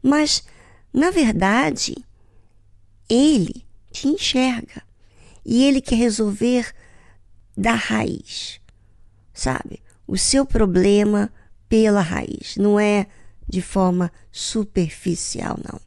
mas 0.04 0.44
na 0.94 1.10
verdade, 1.10 1.96
ele 3.08 3.66
te 3.90 4.10
enxerga 4.10 4.84
e 5.46 5.64
ele 5.64 5.80
quer 5.80 5.96
resolver 5.96 6.70
da 7.56 7.72
raiz, 7.72 8.60
sabe? 9.34 9.82
O 10.06 10.18
seu 10.18 10.46
problema 10.46 11.32
pela 11.70 12.02
raiz, 12.02 12.58
não 12.58 12.78
é 12.78 13.08
de 13.48 13.62
forma 13.62 14.12
superficial, 14.30 15.58
não. 15.64 15.80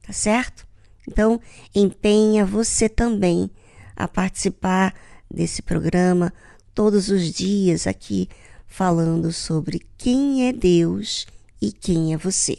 Tá 0.00 0.14
certo? 0.14 0.66
Então, 1.06 1.38
empenha 1.74 2.46
você 2.46 2.88
também 2.88 3.50
a 3.94 4.08
participar 4.08 4.94
desse 5.30 5.60
programa 5.60 6.32
todos 6.74 7.08
os 7.08 7.32
dias 7.32 7.86
aqui 7.86 8.28
falando 8.66 9.32
sobre 9.32 9.82
quem 9.98 10.48
é 10.48 10.52
Deus 10.52 11.26
e 11.60 11.70
quem 11.70 12.14
é 12.14 12.16
você. 12.16 12.58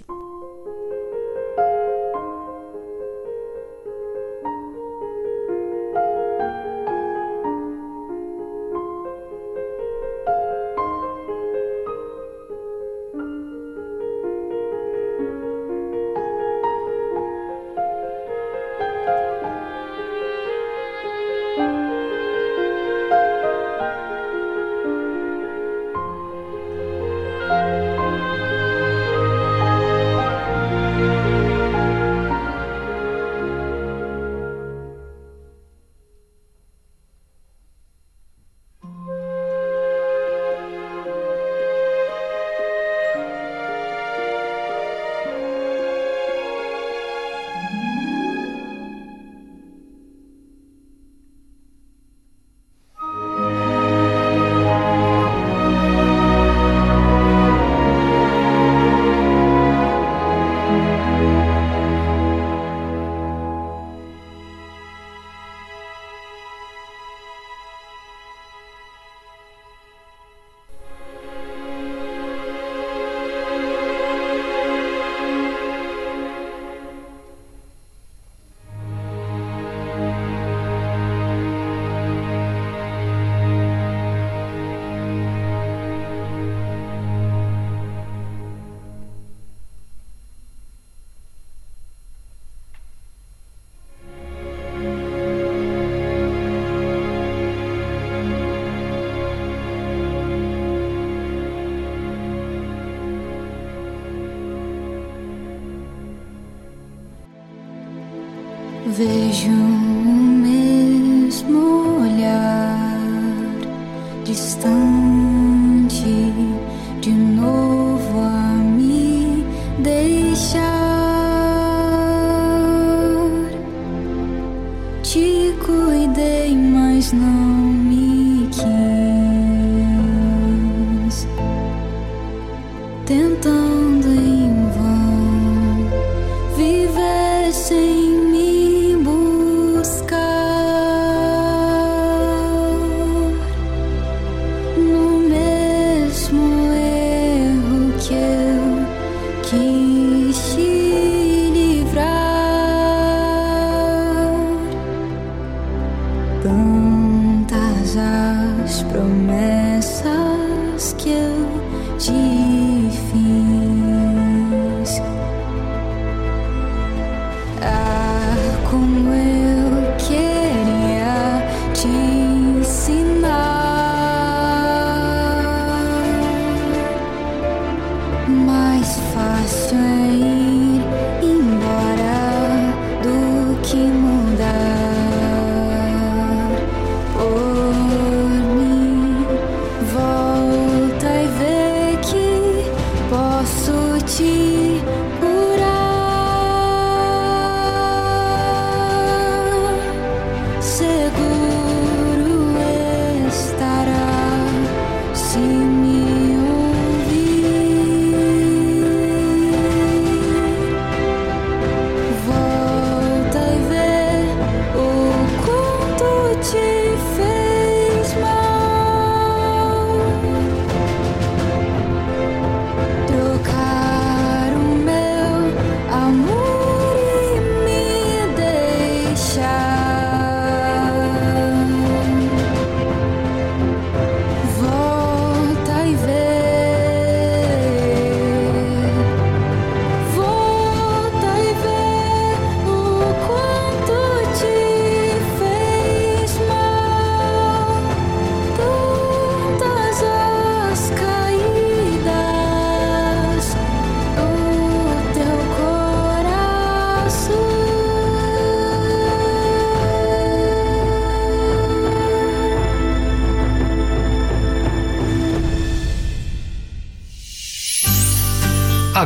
Cuidei, 125.55 126.55
mas 126.55 127.11
não 127.13 127.27
me 127.27 128.02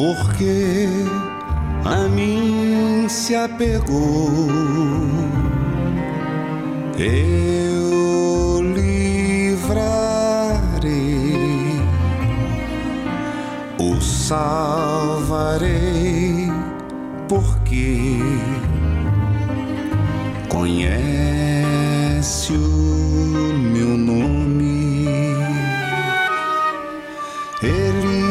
porque 0.00 0.88
a 1.84 2.08
mim 2.08 3.06
se 3.06 3.34
apegou. 3.34 4.48
Eu 6.98 8.62
livrarei, 8.62 9.68
o 13.78 14.00
salvarei, 14.00 15.70
porque 17.28 18.16
conhece 20.48 20.94
o 22.54 23.52
meu 23.52 23.98
nome. 23.98 25.04
Ele 27.62 28.29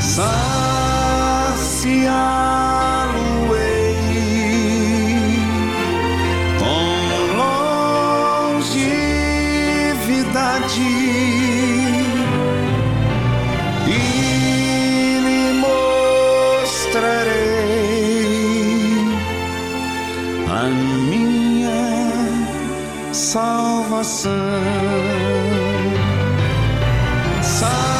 Saciá-lo-ei 0.00 0.47
salvação. 24.08 24.32
Saciá-lo-ei 27.42 27.98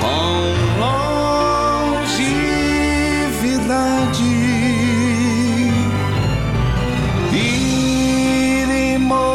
com 0.00 0.40
longevidade 0.80 2.24
e 7.32 8.64
lhe 8.68 8.98
mostrarei 8.98 9.30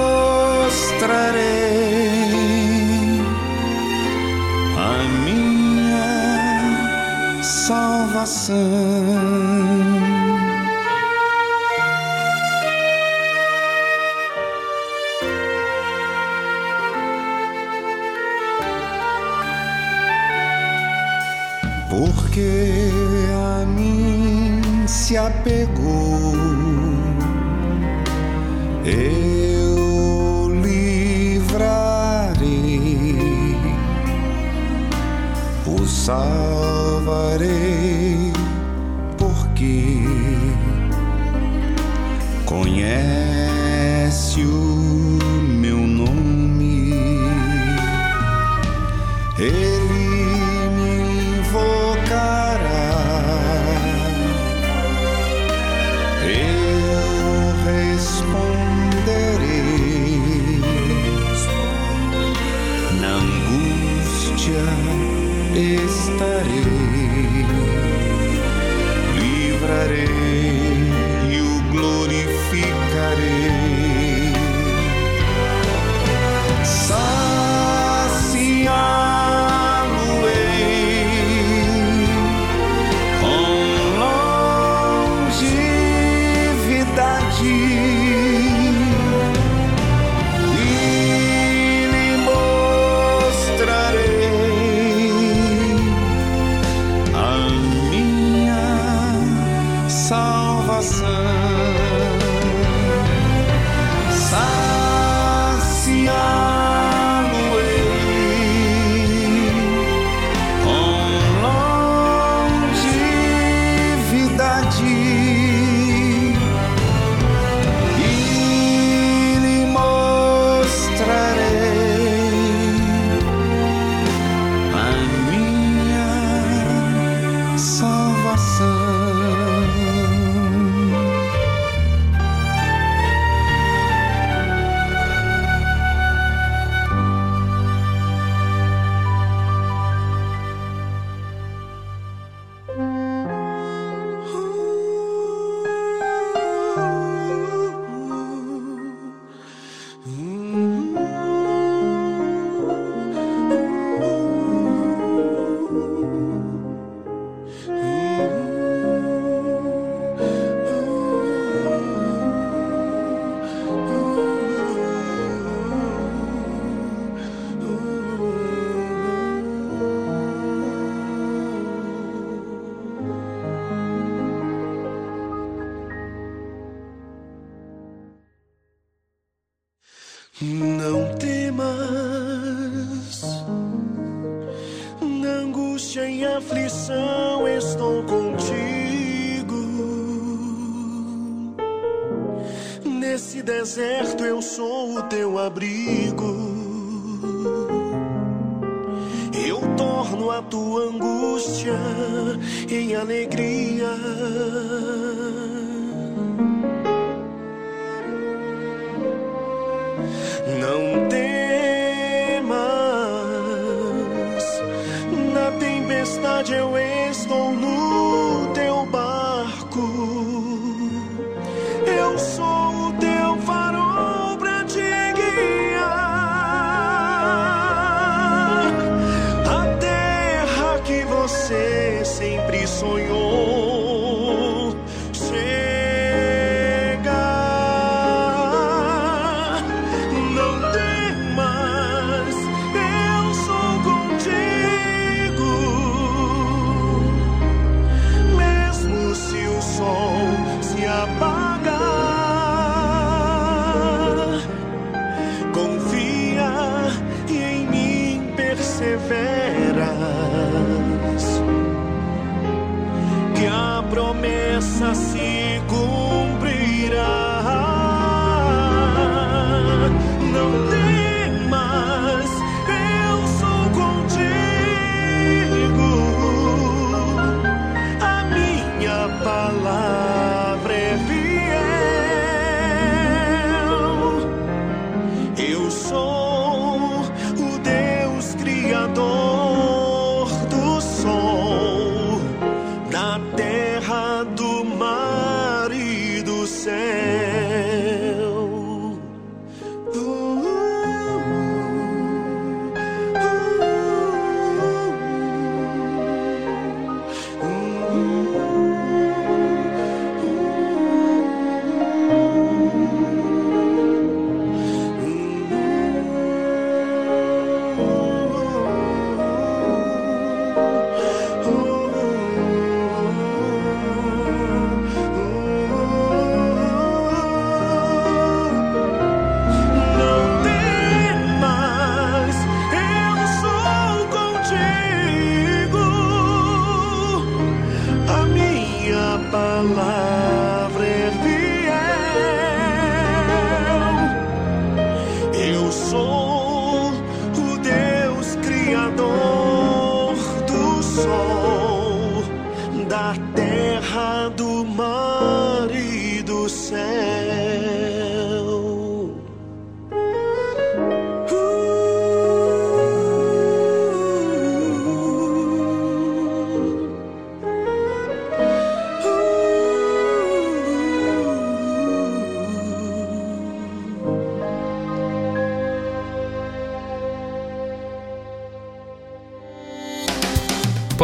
a 4.77 4.89
minha 5.23 6.09
salvação. 7.41 8.74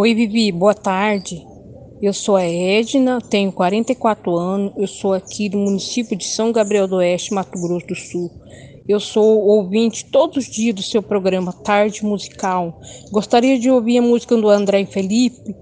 Oi, 0.00 0.14
Vivi, 0.14 0.52
boa 0.52 0.74
tarde. 0.74 1.44
Eu 2.00 2.12
sou 2.12 2.36
a 2.36 2.44
Edna, 2.44 3.18
tenho 3.20 3.50
44 3.50 4.36
anos, 4.36 4.72
eu 4.76 4.86
sou 4.86 5.12
aqui 5.12 5.48
do 5.48 5.58
município 5.58 6.16
de 6.16 6.24
São 6.24 6.52
Gabriel 6.52 6.86
do 6.86 6.98
Oeste, 6.98 7.34
Mato 7.34 7.60
Grosso 7.60 7.84
do 7.84 7.96
Sul. 7.96 8.30
Eu 8.88 9.00
sou 9.00 9.40
ouvinte 9.40 10.04
todos 10.04 10.36
os 10.36 10.44
dias 10.46 10.76
do 10.76 10.84
seu 10.84 11.02
programa 11.02 11.52
Tarde 11.52 12.04
Musical. 12.04 12.80
Gostaria 13.10 13.58
de 13.58 13.72
ouvir 13.72 13.98
a 13.98 14.02
música 14.02 14.36
do 14.36 14.48
André 14.48 14.86
Felipe, 14.86 15.52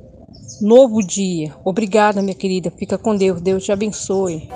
Novo 0.60 1.02
Dia. 1.02 1.54
Obrigada, 1.64 2.20
minha 2.20 2.34
querida. 2.34 2.70
Fica 2.70 2.98
com 2.98 3.16
Deus. 3.16 3.40
Deus 3.40 3.64
te 3.64 3.72
abençoe. 3.72 4.50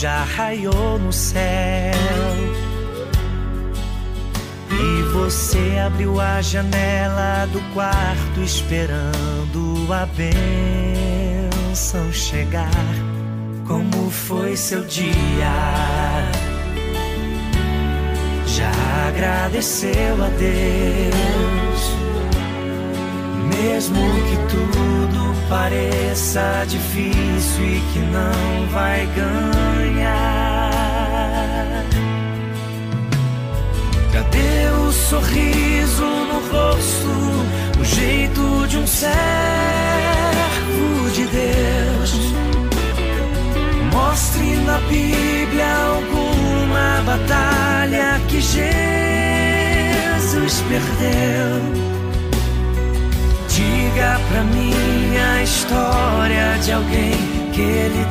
Já 0.00 0.24
raiou 0.24 0.98
no 0.98 1.12
céu. 1.12 1.92
E 4.70 5.02
você 5.12 5.78
abriu 5.86 6.18
a 6.18 6.40
janela 6.40 7.46
do 7.52 7.60
quarto 7.74 8.40
esperando 8.40 9.86
a 9.92 10.06
bênção 11.66 12.10
chegar. 12.10 12.70
Como 13.68 14.08
foi 14.10 14.56
seu 14.56 14.82
dia? 14.84 15.12
Já 18.46 18.72
agradeceu 19.06 20.24
a 20.24 20.28
Deus? 20.28 22.09
Mesmo 23.80 23.96
que 23.96 24.36
tudo 24.50 25.32
pareça 25.48 26.66
difícil 26.68 27.64
e 27.64 27.80
que 27.94 27.98
não 28.00 28.66
vai 28.68 29.08
ganhar. 29.16 30.70
Cadê 34.12 34.68
o 34.86 34.92
sorriso 34.92 36.04
no 36.04 36.40
rosto, 36.52 37.08
o 37.80 37.84
jeito 37.86 38.66
de 38.68 38.76
um 38.76 38.86
servo 38.86 39.10
de 41.14 41.24
Deus? 41.24 42.34
Mostre 43.94 44.56
na 44.56 44.78
Bíblia 44.80 45.64
alguma 45.86 47.00
batalha 47.06 48.20
que 48.28 48.42
Jesus 48.42 48.60
perdeu. 50.68 51.99
Diga 53.50 54.20
pra 54.28 54.44
mim 54.44 55.16
a 55.16 55.42
história 55.42 56.56
de 56.62 56.72
alguém 56.72 57.12
que 57.52 57.60
ele 57.60 58.06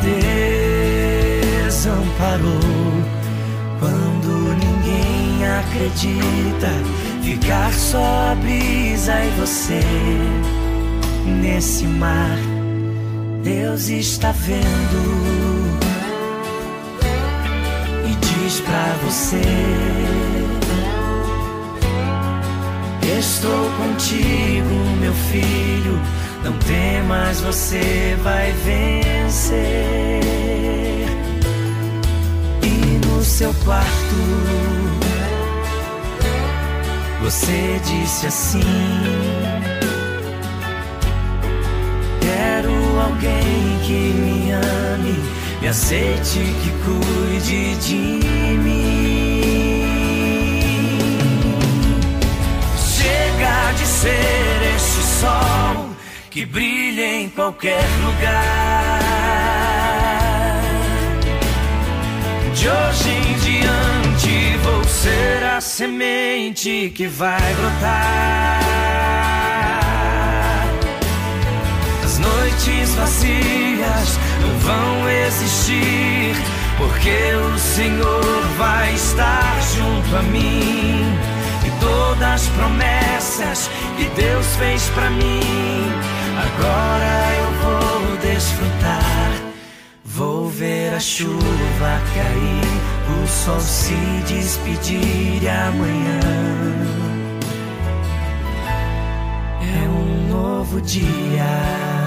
desamparou. 1.65 2.59
Quando 3.79 4.53
ninguém 4.59 5.47
acredita, 5.47 6.71
ficar 7.23 7.71
só 7.73 8.31
a 8.31 8.35
brisa 8.35 9.13
e 9.23 9.29
você 9.39 9.79
nesse 11.41 11.85
mar. 11.85 12.37
Deus 13.41 13.87
está 13.87 14.33
vendo 14.33 15.79
e 18.05 18.15
diz 18.25 18.59
pra 18.59 18.93
você. 19.05 20.48
Estou 23.17 23.69
contigo, 23.71 24.69
meu 24.99 25.13
filho. 25.13 25.99
Não 26.43 26.53
temas, 26.59 27.41
você 27.41 28.15
vai 28.23 28.51
vencer. 28.51 30.21
E 32.61 33.07
no 33.07 33.23
seu 33.23 33.53
quarto, 33.65 34.15
você 37.21 37.79
disse 37.83 38.27
assim: 38.27 38.59
Quero 42.21 42.71
alguém 42.99 43.79
que 43.85 44.13
me 44.19 44.51
ame, 44.51 45.19
me 45.61 45.67
aceite, 45.67 46.39
que 46.61 46.71
cuide 46.83 47.75
de 47.75 48.57
mim. 48.57 49.28
De 53.77 53.85
ser 53.85 54.75
esse 54.75 55.21
sol 55.21 55.89
que 56.31 56.45
brilha 56.45 57.21
em 57.21 57.29
qualquer 57.29 57.85
lugar. 58.03 58.99
De 62.53 62.67
hoje 62.67 63.09
em 63.09 63.33
diante 63.39 64.57
vou 64.63 64.83
ser 64.83 65.43
a 65.55 65.61
semente 65.61 66.91
que 66.95 67.07
vai 67.07 67.53
brotar. 67.53 68.59
As 72.03 72.17
noites 72.17 72.95
vazias 72.95 74.19
não 74.41 74.59
vão 74.59 75.09
existir, 75.09 76.35
porque 76.77 77.33
o 77.53 77.57
Senhor 77.59 78.43
vai 78.57 78.93
estar 78.93 79.61
junto 79.61 80.15
a 80.17 80.21
mim 80.23 81.28
todas 81.79 82.21
as 82.21 82.47
promessas 82.49 83.69
que 83.97 84.05
Deus 84.21 84.45
fez 84.57 84.89
pra 84.89 85.09
mim. 85.09 85.41
Agora 86.37 87.11
eu 87.37 87.51
vou 87.63 88.17
desfrutar. 88.17 89.31
Vou 90.03 90.49
ver 90.49 90.93
a 90.93 90.99
chuva 90.99 92.01
cair, 92.13 93.23
o 93.23 93.27
sol 93.27 93.59
se 93.59 93.95
despedir 94.27 95.47
amanhã 95.47 96.19
é 99.61 99.89
um 99.89 100.27
novo 100.27 100.81
dia. 100.81 101.98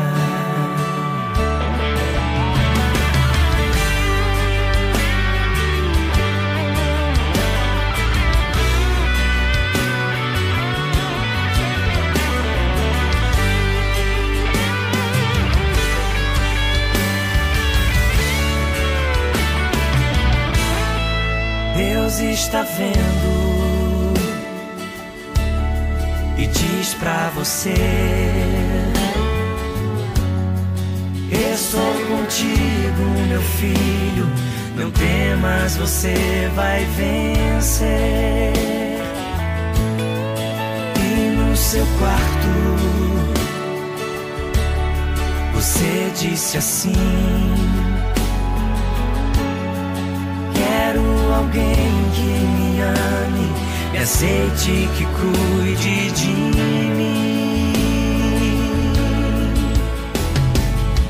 Deus 22.13 22.21
está 22.21 22.63
vendo 22.63 24.13
e 26.37 26.47
diz 26.47 26.93
pra 26.95 27.31
você: 27.35 27.73
Estou 31.31 31.95
contigo, 32.09 33.03
meu 33.29 33.41
filho. 33.41 34.29
Não 34.77 34.91
temas, 34.91 35.77
você 35.77 36.51
vai 36.55 36.85
vencer. 36.97 38.53
E 40.99 41.37
no 41.37 41.57
seu 41.57 41.87
quarto, 41.99 42.49
você 45.55 46.13
disse 46.15 46.59
assim. 46.59 47.82
Alguém 51.53 52.11
que 52.15 52.23
me 52.23 52.81
ame, 52.81 53.53
me 53.93 53.99
aceite, 53.99 54.89
que 54.97 55.05
cuide 55.05 56.11
de 56.13 56.29
mim. 56.97 57.73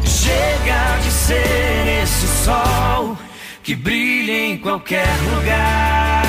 Chega 0.05 0.99
de 1.03 1.11
ser 1.11 2.03
esse 2.03 2.27
sol 2.45 3.17
que 3.63 3.77
brilha 3.77 4.33
em 4.33 4.59
qualquer 4.59 5.07
lugar. 5.33 6.23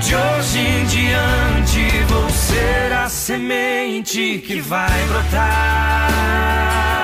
De 0.00 0.14
hoje 0.16 0.58
em 0.58 0.84
diante 0.86 2.04
vou 2.08 2.28
ser 2.30 2.92
a 2.92 3.08
semente 3.08 4.38
que 4.44 4.60
vai 4.60 5.04
brotar. 5.08 6.95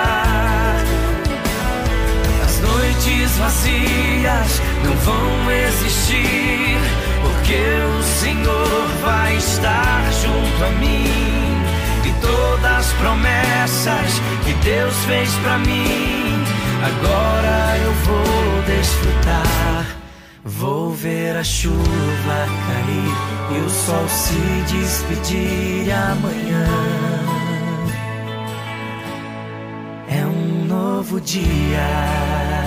Vazias 3.93 4.61
não 4.85 4.97
vão 4.97 5.51
existir, 5.51 6.79
porque 7.23 7.59
o 7.99 8.03
Senhor 8.03 8.87
vai 9.03 9.37
estar 9.37 10.03
junto 10.13 10.65
a 10.65 10.71
mim. 10.79 11.63
E 12.05 12.13
todas 12.21 12.79
as 12.79 12.93
promessas 12.95 14.21
que 14.45 14.53
Deus 14.65 14.95
fez 15.07 15.31
pra 15.43 15.59
mim, 15.59 16.45
agora 16.83 17.79
eu 17.79 17.93
vou 18.07 18.63
desfrutar. 18.67 19.87
Vou 20.45 20.93
ver 20.93 21.37
a 21.37 21.45
chuva 21.45 21.77
cair 22.67 23.57
e 23.57 23.61
o 23.65 23.71
sol 23.71 24.09
se 24.09 24.35
despedir 24.73 25.93
amanhã. 25.93 26.67
É 30.09 30.27
um 30.27 30.65
novo 30.67 31.21
dia. 31.21 32.62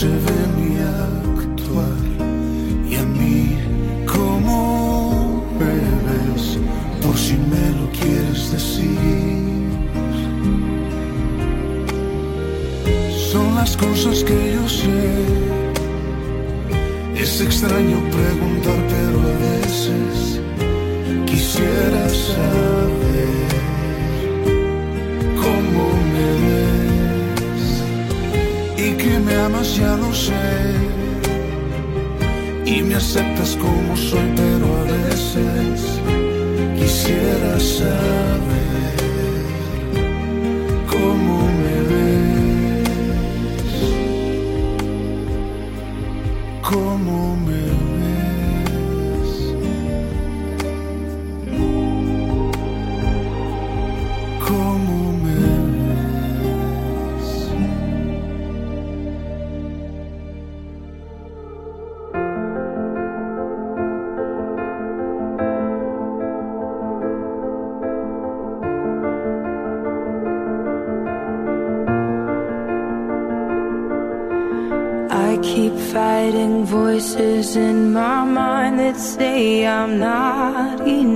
se 0.00 0.08
venía 0.08 0.90
a 0.90 1.40
actuar 1.40 1.96
y 2.86 2.96
a 2.96 3.02
mí 3.02 3.56
como 4.04 5.42
bebes, 5.58 6.58
por 7.00 7.16
si 7.16 7.32
me 7.32 7.66
lo 7.78 7.90
quieres 7.98 8.52
decir. 8.52 8.84
Son 13.32 13.54
las 13.54 13.74
cosas 13.74 14.22
que 14.22 14.38
yo 14.56 14.68
sé. 14.68 15.14
Es 17.22 17.40
extraño 17.40 17.96
preguntar, 18.18 18.80
pero 18.92 19.18
a 19.18 19.34
veces 19.48 20.40
quisiera 21.24 22.06
saber. 22.10 23.65
amas, 29.46 29.76
ya 29.76 29.96
lo 29.96 30.12
sé. 30.12 30.34
Y 32.64 32.82
me 32.82 32.96
aceptas 32.96 33.56
como 33.56 33.96
soy, 33.96 34.28
pero 34.34 34.66
a 34.80 34.84
veces 34.92 36.00
quisiera 36.78 37.58
saber. 37.60 38.65
say 78.98 79.66
I'm 79.66 79.98
not 79.98 80.80
enough. 80.86 81.15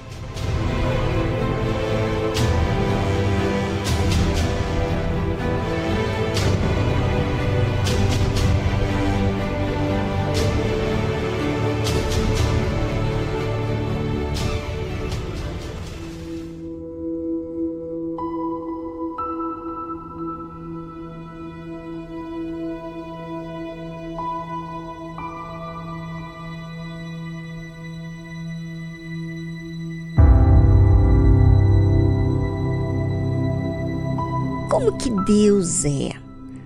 Que 35.01 35.09
Deus 35.25 35.83
é? 35.83 36.11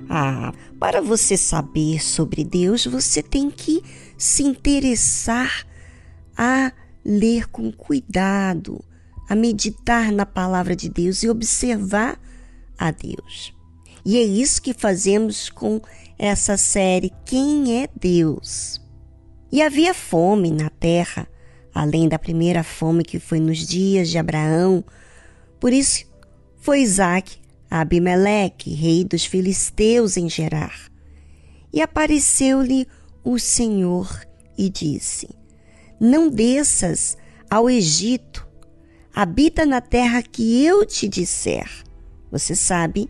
Ah, 0.09 0.53
para 0.77 1.01
você 1.01 1.37
saber 1.37 2.03
sobre 2.03 2.43
Deus, 2.43 2.85
você 2.85 3.23
tem 3.23 3.49
que 3.49 3.81
se 4.17 4.43
interessar 4.43 5.65
a 6.37 6.73
ler 7.03 7.47
com 7.47 7.71
cuidado, 7.71 8.83
a 9.29 9.35
meditar 9.35 10.11
na 10.11 10.25
palavra 10.25 10.75
de 10.75 10.89
Deus 10.89 11.23
e 11.23 11.29
observar 11.29 12.19
a 12.77 12.91
Deus. 12.91 13.53
E 14.03 14.17
é 14.17 14.21
isso 14.21 14.61
que 14.61 14.73
fazemos 14.73 15.49
com 15.49 15.79
essa 16.19 16.57
série 16.57 17.13
Quem 17.25 17.83
é 17.83 17.89
Deus? 17.95 18.81
E 19.49 19.61
havia 19.61 19.93
fome 19.93 20.51
na 20.51 20.69
terra, 20.69 21.25
além 21.73 22.09
da 22.09 22.19
primeira 22.19 22.65
fome 22.65 23.01
que 23.05 23.17
foi 23.17 23.39
nos 23.39 23.59
dias 23.59 24.09
de 24.09 24.17
Abraão. 24.17 24.83
Por 25.57 25.71
isso 25.71 26.05
foi 26.57 26.81
Isaac 26.81 27.44
Abimeleque, 27.81 28.73
rei 28.73 29.03
dos 29.03 29.25
filisteus, 29.25 30.15
em 30.15 30.29
Gerar. 30.29 30.89
E 31.73 31.81
apareceu-lhe 31.81 32.87
o 33.23 33.37
Senhor 33.37 34.07
e 34.57 34.69
disse: 34.69 35.27
Não 35.99 36.29
desças 36.29 37.17
ao 37.49 37.69
Egito, 37.69 38.47
habita 39.13 39.65
na 39.65 39.81
terra 39.81 40.23
que 40.23 40.63
eu 40.63 40.85
te 40.85 41.07
disser. 41.07 41.69
Você 42.31 42.55
sabe 42.55 43.09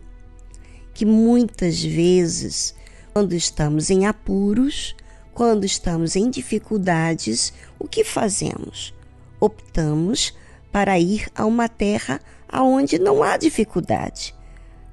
que 0.96 1.06
muitas 1.06 1.84
vezes, 1.84 2.74
quando 3.14 3.34
estamos 3.34 3.90
em 3.92 4.08
apuros, 4.08 4.96
quando 5.32 5.64
estamos 5.64 6.16
em 6.16 6.30
dificuldades, 6.30 7.54
o 7.78 7.88
que 7.88 8.04
fazemos? 8.04 8.96
Optamos 9.40 10.34
para 10.72 11.00
ir 11.00 11.28
a 11.36 11.46
uma 11.46 11.70
terra 11.70 12.20
aonde 12.48 13.00
não 13.00 13.24
há 13.24 13.38
dificuldade, 13.38 14.35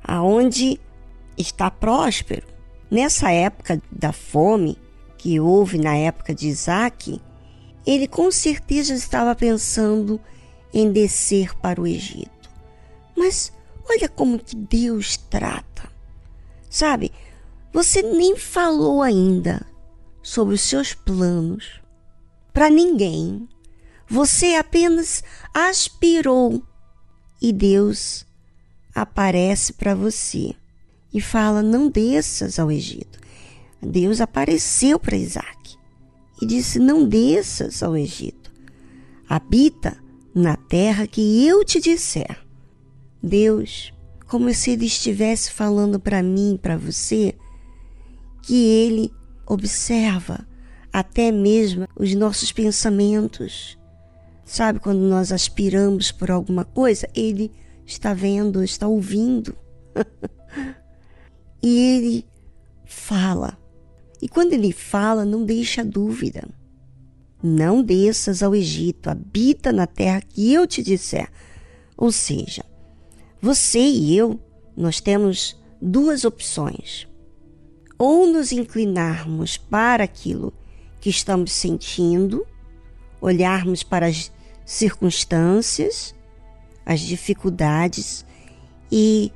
aonde 0.03 0.81
está 1.37 1.71
próspero. 1.71 2.47
Nessa 2.91 3.31
época 3.31 3.81
da 3.91 4.13
fome 4.13 4.79
que 5.17 5.41
houve 5.41 5.79
na 5.79 5.97
época 5.97 6.35
de 6.35 6.49
Isaac, 6.49 7.21
ele 7.87 8.07
com 8.07 8.31
certeza 8.31 8.95
estava 8.95 9.35
pensando 9.35 10.21
em 10.73 10.91
descer 10.93 11.55
para 11.57 11.81
o 11.81 11.87
Egito. 11.87 12.51
Mas 13.17 13.53
olha 13.89 14.09
como 14.09 14.39
que 14.39 14.57
Deus 14.57 15.17
trata. 15.17 15.91
Sabe, 16.69 17.13
você 17.73 18.03
nem 18.03 18.37
falou 18.37 19.03
ainda 19.03 19.67
sobre 20.23 20.55
os 20.55 20.61
seus 20.61 20.95
planos 20.95 21.81
para 22.53 22.69
ninguém. 22.69 23.49
Você 24.09 24.55
apenas 24.55 25.23
aspirou 25.55 26.63
e 27.41 27.53
Deus 27.53 28.27
aparece 28.95 29.73
para 29.73 29.95
você 29.95 30.55
e 31.13 31.21
fala: 31.21 31.63
Não 31.63 31.89
desças 31.89 32.59
ao 32.59 32.71
Egito. 32.71 33.21
Deus 33.81 34.21
apareceu 34.21 34.99
para 34.99 35.17
Isaac 35.17 35.77
e 36.41 36.47
disse: 36.47 36.79
Não 36.79 37.07
desças 37.07 37.83
ao 37.83 37.97
Egito. 37.97 38.53
Habita 39.29 39.97
na 40.35 40.57
terra 40.57 41.07
que 41.07 41.47
eu 41.47 41.65
te 41.65 41.81
disser. 41.81 42.39
Deus, 43.23 43.93
como 44.27 44.53
se 44.53 44.73
Ele 44.73 44.87
estivesse 44.87 45.53
falando 45.53 46.01
para 46.01 46.23
mim 46.23 46.59
para 46.61 46.77
você, 46.77 47.35
que 48.43 48.55
Ele 48.55 49.13
observa 49.47 50.47
até 50.93 51.33
mesmo 51.33 51.87
os 51.97 52.15
nossos 52.15 52.53
pensamentos. 52.53 53.79
Sabe 54.45 54.81
quando 54.81 54.99
nós 54.99 55.33
aspiramos 55.33 56.11
por 56.13 56.31
alguma 56.31 56.65
coisa? 56.65 57.09
Ele 57.15 57.51
está 57.87 58.15
vendo, 58.15 58.63
está 58.63 58.87
ouvindo. 58.87 59.57
e 61.63 61.79
ele 61.79 62.27
fala. 62.85 63.59
E 64.21 64.29
quando 64.29 64.53
ele 64.53 64.73
fala, 64.73 65.25
não 65.25 65.45
deixa 65.45 65.85
dúvida. 65.85 66.49
Não 67.43 67.83
desças 67.83 68.43
ao 68.43 68.55
Egito, 68.55 69.11
habita 69.11 69.73
na 69.73 69.87
terra 69.87 70.23
que 70.23 70.53
eu 70.53 70.67
te 70.67 70.83
disser. 70.83 71.29
Ou 71.97 72.13
seja, 72.13 72.65
você 73.41 73.81
e 73.81 74.17
eu, 74.17 74.39
nós 74.77 75.01
temos 75.01 75.61
duas 75.81 76.25
opções. 76.25 77.09
Ou 77.99 78.27
nos 78.27 78.53
inclinarmos 78.53 79.57
para 79.57 80.05
aquilo 80.05 80.53
que 81.01 81.11
estamos 81.11 81.51
sentindo, 81.51 82.47
olharmos 83.21 83.83
para 83.83 84.07
as 84.07 84.31
circunstâncias, 84.65 86.15
as 86.85 87.01
dificuldades 87.01 88.25
e 88.91 89.33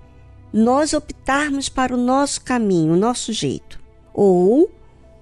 nós 0.53 0.93
optarmos 0.93 1.69
para 1.69 1.95
o 1.95 1.99
nosso 1.99 2.41
caminho, 2.43 2.95
o 2.95 2.97
nosso 2.97 3.33
jeito, 3.33 3.81
ou 4.13 4.71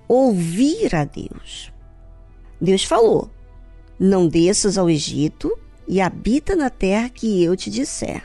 ouvir 0.09 0.95
a 0.95 1.05
Deus. 1.05 1.73
Deus 2.61 2.85
falou: 2.85 3.31
Não 3.99 4.27
desças 4.29 4.79
ao 4.79 4.89
Egito 4.89 5.57
e 5.87 6.01
habita 6.01 6.57
na 6.57 6.71
terra 6.71 7.09
que 7.09 7.43
eu 7.43 7.57
te 7.57 7.71
disser. 7.71 8.23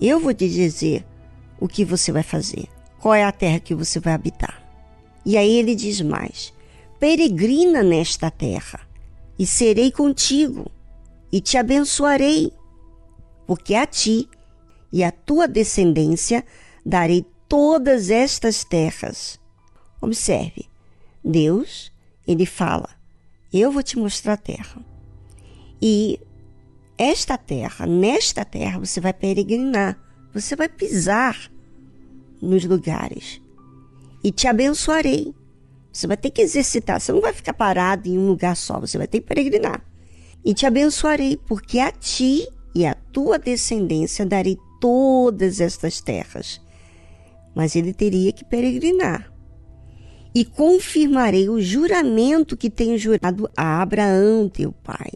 Eu 0.00 0.20
vou 0.20 0.32
te 0.32 0.48
dizer 0.48 1.04
o 1.58 1.66
que 1.66 1.84
você 1.84 2.12
vai 2.12 2.22
fazer, 2.22 2.68
qual 3.00 3.14
é 3.14 3.24
a 3.24 3.32
terra 3.32 3.58
que 3.58 3.74
você 3.74 3.98
vai 3.98 4.12
habitar. 4.12 4.62
E 5.24 5.36
aí 5.36 5.56
ele 5.56 5.74
diz 5.74 6.00
mais: 6.00 6.52
Peregrina 6.98 7.82
nesta 7.82 8.30
terra, 8.30 8.80
e 9.38 9.46
serei 9.46 9.90
contigo, 9.90 10.70
e 11.32 11.40
te 11.40 11.56
abençoarei, 11.56 12.52
porque 13.48 13.74
a 13.74 13.86
ti 13.86 14.28
e 14.92 15.02
a 15.02 15.10
tua 15.10 15.48
descendência 15.48 16.44
darei 16.84 17.24
todas 17.48 18.10
estas 18.10 18.62
terras. 18.62 19.40
Observe, 20.02 20.66
Deus, 21.24 21.90
ele 22.26 22.44
fala: 22.44 22.90
Eu 23.50 23.72
vou 23.72 23.82
te 23.82 23.98
mostrar 23.98 24.34
a 24.34 24.36
terra. 24.36 24.84
E 25.80 26.20
esta 26.98 27.38
terra, 27.38 27.86
nesta 27.86 28.44
terra, 28.44 28.78
você 28.78 29.00
vai 29.00 29.14
peregrinar, 29.14 29.98
você 30.34 30.54
vai 30.54 30.68
pisar 30.68 31.50
nos 32.42 32.66
lugares 32.66 33.40
e 34.22 34.30
te 34.30 34.46
abençoarei. 34.46 35.34
Você 35.90 36.06
vai 36.06 36.18
ter 36.18 36.30
que 36.30 36.42
exercitar, 36.42 37.00
você 37.00 37.12
não 37.12 37.22
vai 37.22 37.32
ficar 37.32 37.54
parado 37.54 38.08
em 38.08 38.18
um 38.18 38.28
lugar 38.28 38.54
só, 38.54 38.78
você 38.78 38.98
vai 38.98 39.06
ter 39.06 39.20
que 39.20 39.26
peregrinar. 39.26 39.82
E 40.44 40.52
te 40.52 40.66
abençoarei, 40.66 41.38
porque 41.46 41.78
a 41.78 41.90
ti 41.90 42.46
e 42.78 42.86
a 42.86 42.94
tua 42.94 43.40
descendência 43.40 44.24
darei 44.24 44.56
todas 44.80 45.60
estas 45.60 46.00
terras. 46.00 46.60
Mas 47.52 47.74
ele 47.74 47.92
teria 47.92 48.30
que 48.30 48.44
peregrinar. 48.44 49.32
E 50.32 50.44
confirmarei 50.44 51.48
o 51.48 51.60
juramento 51.60 52.56
que 52.56 52.70
tenho 52.70 52.96
jurado 52.96 53.50
a 53.56 53.82
Abraão, 53.82 54.48
teu 54.48 54.70
pai. 54.70 55.10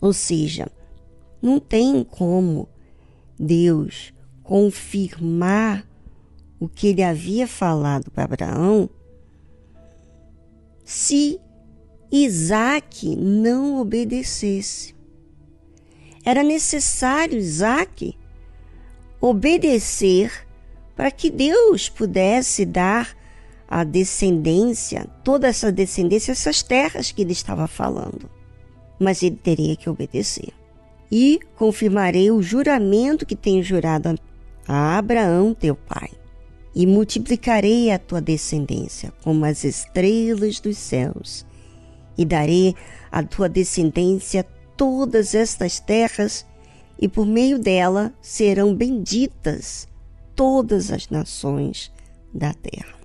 Ou 0.00 0.14
seja, 0.14 0.66
não 1.42 1.60
tem 1.60 2.02
como 2.02 2.66
Deus 3.38 4.14
confirmar 4.42 5.86
o 6.58 6.70
que 6.70 6.86
ele 6.86 7.02
havia 7.02 7.46
falado 7.46 8.10
para 8.10 8.24
Abraão 8.24 8.88
se 10.86 11.38
Isaac 12.10 13.14
não 13.14 13.78
obedecesse. 13.78 14.96
Era 16.28 16.42
necessário 16.42 17.38
Isaac 17.38 18.14
obedecer 19.18 20.30
para 20.94 21.10
que 21.10 21.30
Deus 21.30 21.88
pudesse 21.88 22.66
dar 22.66 23.16
a 23.66 23.82
descendência, 23.82 25.06
toda 25.24 25.48
essa 25.48 25.72
descendência, 25.72 26.32
essas 26.32 26.62
terras 26.62 27.10
que 27.10 27.22
ele 27.22 27.32
estava 27.32 27.66
falando. 27.66 28.28
Mas 29.00 29.22
ele 29.22 29.36
teria 29.42 29.74
que 29.74 29.88
obedecer. 29.88 30.52
E 31.10 31.40
confirmarei 31.56 32.30
o 32.30 32.42
juramento 32.42 33.24
que 33.24 33.34
tenho 33.34 33.62
jurado 33.62 34.14
a 34.66 34.98
Abraão, 34.98 35.54
teu 35.54 35.74
pai, 35.74 36.10
e 36.74 36.86
multiplicarei 36.86 37.90
a 37.90 37.98
tua 37.98 38.20
descendência 38.20 39.14
como 39.24 39.46
as 39.46 39.64
estrelas 39.64 40.60
dos 40.60 40.76
céus, 40.76 41.46
e 42.18 42.24
darei 42.26 42.74
à 43.10 43.22
tua 43.22 43.48
descendência 43.48 44.46
todas 44.78 45.34
estas 45.34 45.78
terras, 45.78 46.46
e 46.98 47.06
por 47.06 47.26
meio 47.26 47.58
dela 47.58 48.14
serão 48.22 48.74
benditas 48.74 49.86
todas 50.34 50.90
as 50.90 51.10
nações 51.10 51.92
da 52.32 52.54
terra. 52.54 52.96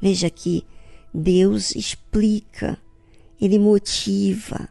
Veja 0.00 0.30
que 0.30 0.64
Deus 1.12 1.74
explica, 1.74 2.78
ele 3.40 3.58
motiva, 3.58 4.68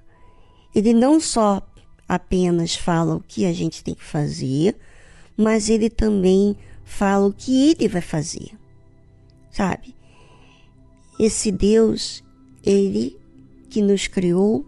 ele 0.73 0.93
não 0.93 1.19
só 1.19 1.61
apenas 2.07 2.75
fala 2.75 3.15
o 3.15 3.21
que 3.21 3.45
a 3.45 3.53
gente 3.53 3.83
tem 3.83 3.93
que 3.93 4.03
fazer, 4.03 4.75
mas 5.37 5.69
ele 5.69 5.89
também 5.89 6.57
fala 6.83 7.27
o 7.27 7.33
que 7.33 7.71
ele 7.71 7.87
vai 7.87 8.01
fazer. 8.01 8.51
Sabe? 9.49 9.95
Esse 11.19 11.51
Deus, 11.51 12.23
ele 12.63 13.17
que 13.69 13.81
nos 13.81 14.07
criou, 14.07 14.65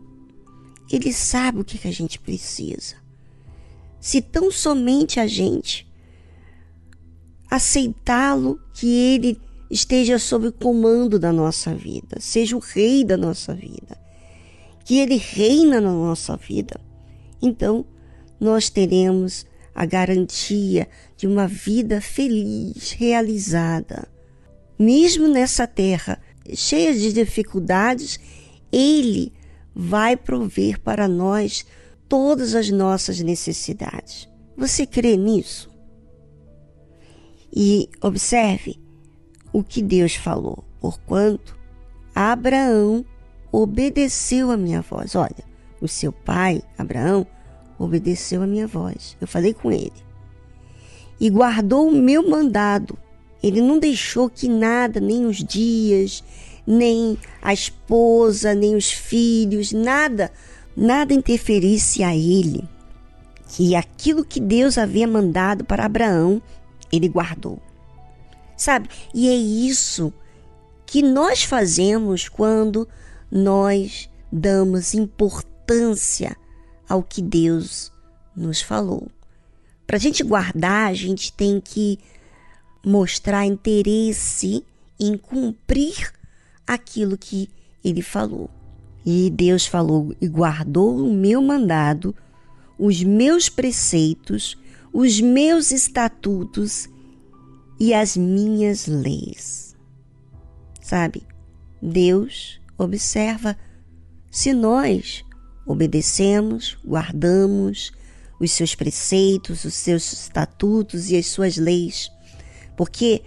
ele 0.95 1.11
sabe 1.11 1.59
o 1.59 1.63
que, 1.63 1.87
a 1.87 1.91
gente 1.91 2.19
precisa. 2.19 2.95
Se 3.99 4.21
tão 4.21 4.51
somente 4.51 5.19
a 5.19 5.27
gente 5.27 5.87
aceitá-lo, 7.49 8.59
que 8.73 8.87
ele 8.87 9.39
esteja 9.69 10.19
sob 10.19 10.47
o 10.47 10.51
comando 10.51 11.17
da 11.17 11.31
nossa 11.31 11.73
vida, 11.73 12.17
seja 12.19 12.55
o 12.55 12.59
rei 12.59 13.03
da 13.03 13.15
nossa 13.15 13.53
vida, 13.53 13.97
que 14.83 14.97
ele 14.97 15.17
reina 15.17 15.79
na 15.79 15.91
nossa 15.91 16.35
vida, 16.35 16.79
então 17.41 17.85
nós 18.39 18.69
teremos 18.69 19.45
a 19.73 19.85
garantia 19.85 20.87
de 21.15 21.25
uma 21.25 21.47
vida 21.47 22.01
feliz, 22.01 22.91
realizada. 22.91 24.07
Mesmo 24.77 25.27
nessa 25.27 25.65
terra 25.65 26.21
cheia 26.53 26.93
de 26.93 27.13
dificuldades, 27.13 28.19
Ele 28.71 29.31
vai 29.75 30.15
prover 30.15 30.79
para 30.79 31.07
nós 31.07 31.65
todas 32.07 32.53
as 32.55 32.69
nossas 32.69 33.19
necessidades. 33.19 34.29
Você 34.55 34.85
crê 34.85 35.17
nisso? 35.17 35.69
E 37.51 37.89
observe 38.01 38.79
o 39.51 39.63
que 39.63 39.81
Deus 39.81 40.15
falou, 40.15 40.63
porquanto 40.79 41.57
Abraão 42.13 43.05
obedeceu 43.51 44.51
a 44.51 44.57
minha 44.57 44.81
voz. 44.81 45.15
Olha, 45.15 45.43
o 45.81 45.87
seu 45.87 46.11
pai, 46.11 46.61
Abraão, 46.77 47.25
obedeceu 47.77 48.41
a 48.41 48.47
minha 48.47 48.67
voz. 48.67 49.15
Eu 49.19 49.27
falei 49.27 49.53
com 49.53 49.71
ele. 49.71 49.91
E 51.19 51.29
guardou 51.29 51.87
o 51.87 51.91
meu 51.91 52.27
mandado. 52.27 52.97
Ele 53.41 53.61
não 53.61 53.77
deixou 53.77 54.29
que 54.29 54.47
nada, 54.47 54.99
nem 54.99 55.25
os 55.25 55.43
dias, 55.43 56.23
nem 56.65 57.17
a 57.41 57.53
esposa, 57.53 58.53
nem 58.53 58.75
os 58.75 58.91
filhos, 58.91 59.71
nada, 59.71 60.31
nada 60.75 61.13
interferisse 61.13 62.03
a 62.03 62.15
ele. 62.15 62.67
Que 63.47 63.75
aquilo 63.75 64.25
que 64.25 64.39
Deus 64.39 64.77
havia 64.77 65.07
mandado 65.07 65.63
para 65.63 65.85
Abraão, 65.85 66.41
ele 66.91 67.07
guardou. 67.07 67.61
Sabe? 68.55 68.89
E 69.13 69.27
é 69.27 69.35
isso 69.35 70.13
que 70.85 71.01
nós 71.01 71.43
fazemos 71.43 72.29
quando 72.29 72.87
nós 73.31 74.09
damos 74.31 74.93
importância 74.93 76.35
ao 76.87 77.03
que 77.03 77.21
Deus 77.21 77.91
nos 78.35 78.61
falou. 78.61 79.07
Para 79.85 79.97
a 79.97 79.99
gente 79.99 80.23
guardar, 80.23 80.89
a 80.89 80.93
gente 80.93 81.33
tem 81.33 81.59
que 81.59 81.99
mostrar 82.85 83.45
interesse 83.45 84.63
em 84.99 85.17
cumprir 85.17 86.11
aquilo 86.65 87.17
que 87.17 87.49
ele 87.83 88.01
falou. 88.01 88.49
E 89.05 89.29
Deus 89.29 89.65
falou 89.65 90.15
e 90.21 90.27
guardou 90.27 90.97
o 90.97 91.13
meu 91.13 91.41
mandado, 91.41 92.15
os 92.77 93.03
meus 93.03 93.49
preceitos, 93.49 94.57
os 94.93 95.19
meus 95.19 95.71
estatutos 95.71 96.87
e 97.79 97.93
as 97.93 98.15
minhas 98.15 98.87
leis. 98.87 99.75
Sabe? 100.81 101.23
Deus 101.81 102.61
observa 102.77 103.57
se 104.31 104.53
nós 104.53 105.23
obedecemos, 105.65 106.77
guardamos 106.85 107.91
os 108.39 108.51
seus 108.51 108.75
preceitos, 108.75 109.63
os 109.63 109.73
seus 109.73 110.11
estatutos 110.11 111.09
e 111.09 111.17
as 111.17 111.27
suas 111.27 111.57
leis. 111.57 112.11
Porque 112.75 113.21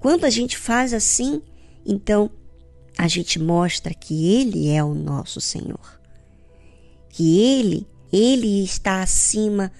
quando 0.00 0.24
a 0.24 0.30
gente 0.30 0.56
faz 0.56 0.92
assim, 0.94 1.42
então 1.84 2.30
a 2.98 3.06
gente 3.06 3.38
mostra 3.38 3.94
que 3.94 4.34
Ele 4.34 4.68
é 4.68 4.82
o 4.82 4.92
nosso 4.92 5.40
Senhor, 5.40 6.00
que 7.08 7.38
Ele, 7.38 7.86
Ele 8.12 8.64
está 8.64 9.00
acima 9.00 9.70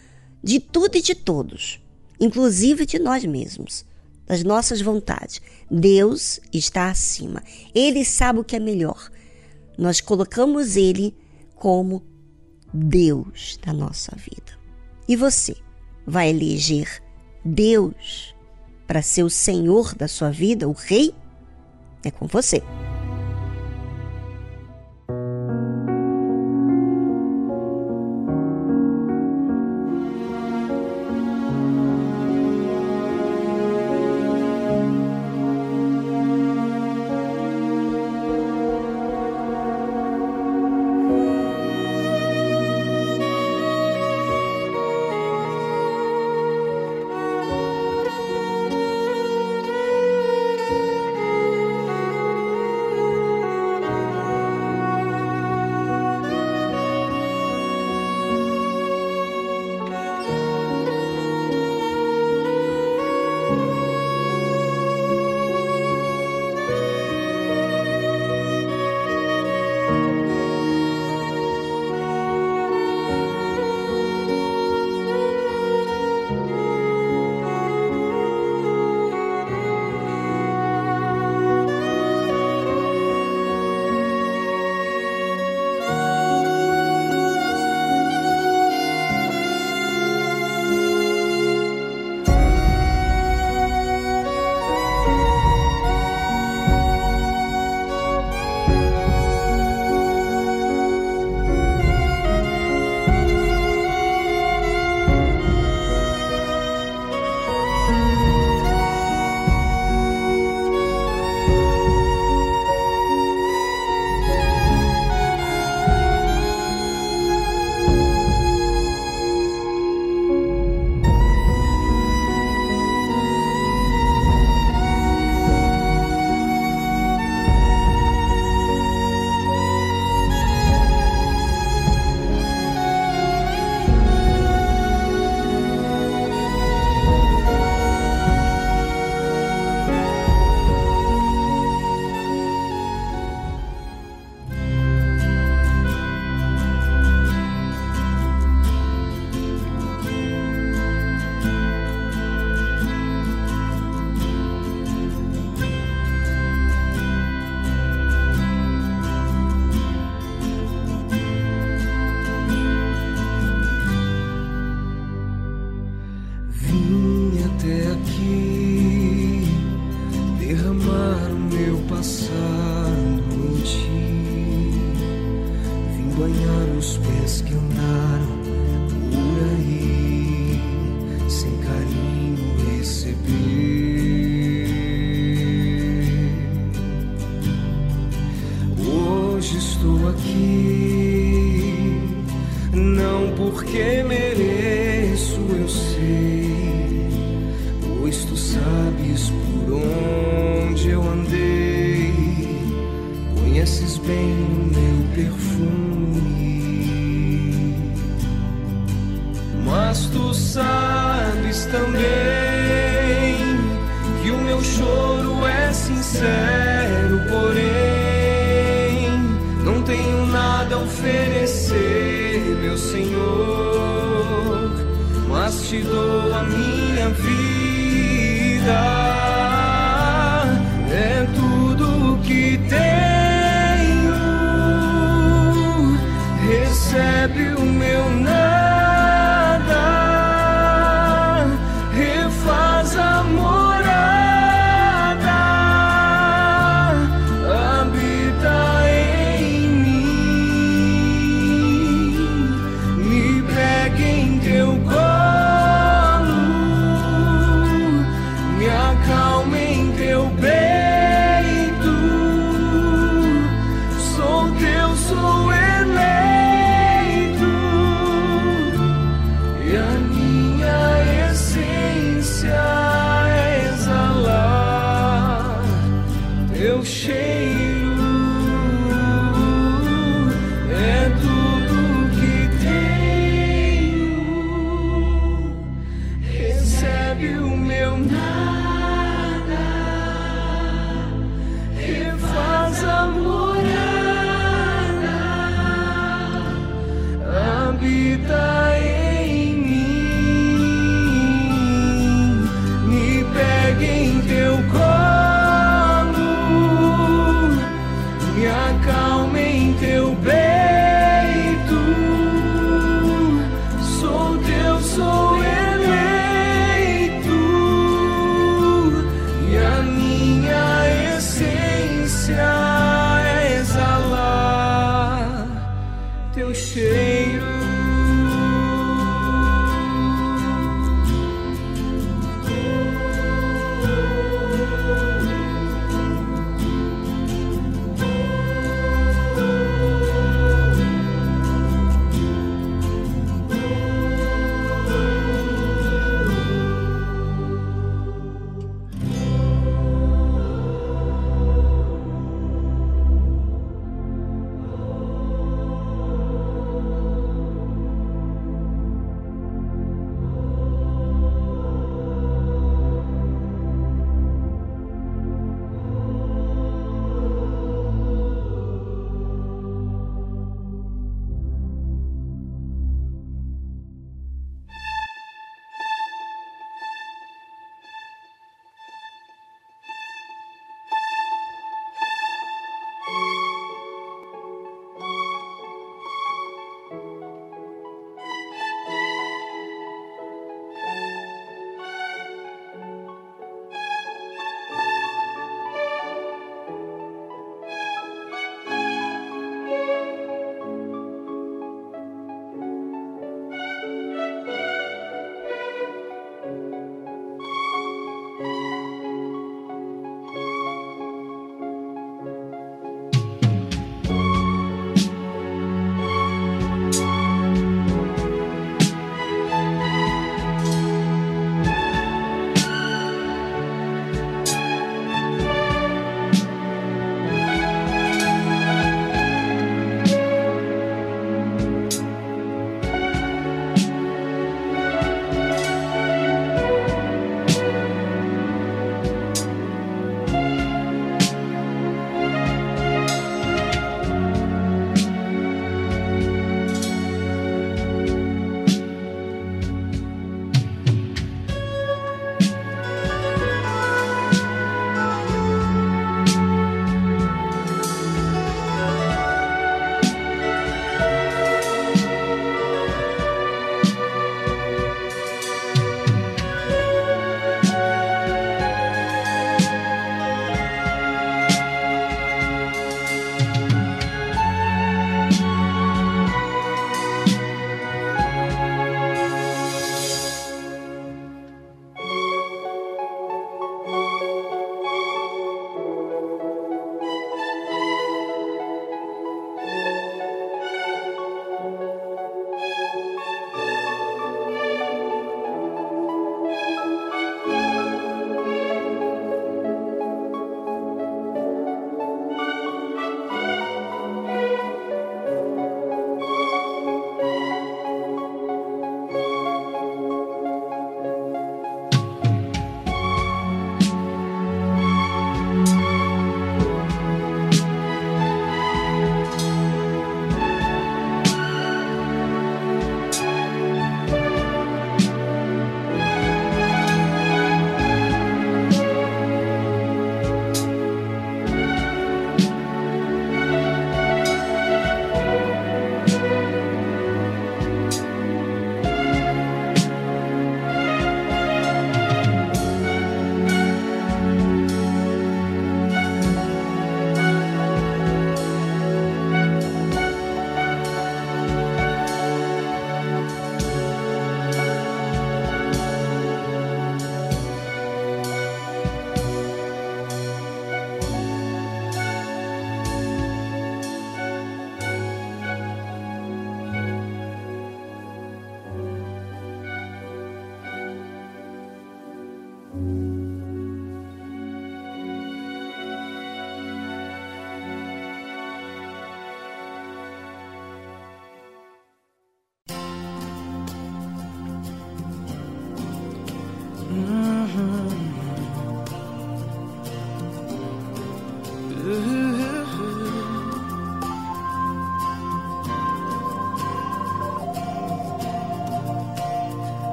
de 0.42 0.60
tudo 0.60 0.96
e 0.96 1.02
de 1.02 1.16
todos, 1.16 1.80
inclusive 2.20 2.86
de 2.86 3.00
nós 3.00 3.24
mesmos, 3.24 3.84
das 4.24 4.44
nossas 4.44 4.80
vontades. 4.80 5.42
Deus 5.68 6.38
está 6.52 6.90
acima. 6.90 7.42
Ele 7.74 8.04
sabe 8.04 8.38
o 8.38 8.44
que 8.44 8.54
é 8.54 8.60
melhor. 8.60 9.10
Nós 9.76 10.00
colocamos 10.00 10.76
Ele 10.76 11.16
como 11.56 12.04
Deus 12.72 13.58
da 13.64 13.72
nossa 13.72 14.14
vida. 14.14 14.56
E 15.08 15.16
você 15.16 15.56
vai 16.06 16.30
eleger 16.30 17.02
Deus 17.44 18.34
para 18.86 19.02
ser 19.02 19.24
o 19.24 19.30
Senhor 19.30 19.94
da 19.94 20.06
sua 20.06 20.30
vida, 20.30 20.68
o 20.68 20.72
Rei? 20.72 21.12
É 22.04 22.10
com 22.10 22.26
você. 22.26 22.62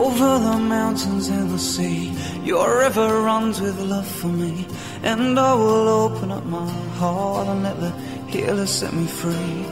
Over 0.00 0.38
the 0.38 0.56
mountains 0.56 1.28
and 1.28 1.50
the 1.50 1.58
sea, 1.58 2.14
your 2.42 2.78
river 2.78 3.20
runs 3.20 3.60
with 3.60 3.78
love 3.80 4.06
for 4.06 4.28
me. 4.28 4.66
And 5.02 5.38
I 5.38 5.54
will 5.54 5.88
open 6.04 6.30
up 6.30 6.44
my 6.46 6.70
heart 7.00 7.48
and 7.48 7.62
let 7.62 7.78
the 7.78 7.92
healer 8.32 8.64
set 8.64 8.94
me 8.94 9.06
free. 9.06 9.66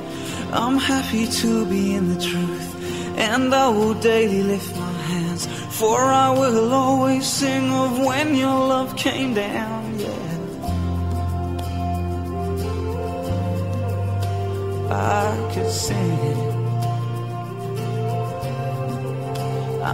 I'm 0.52 0.76
happy 0.76 1.26
to 1.40 1.64
be 1.66 1.94
in 1.94 2.04
the 2.12 2.20
truth, 2.20 2.68
and 3.16 3.54
I 3.54 3.68
will 3.68 3.94
daily 3.94 4.42
lift 4.42 4.76
my 4.76 4.92
hands, 5.12 5.46
for 5.78 5.98
I 5.98 6.30
will 6.30 6.74
always 6.74 7.26
sing 7.26 7.70
of 7.72 7.98
when 7.98 8.34
your 8.34 8.58
love 8.74 8.96
came 8.96 9.32
down, 9.32 9.77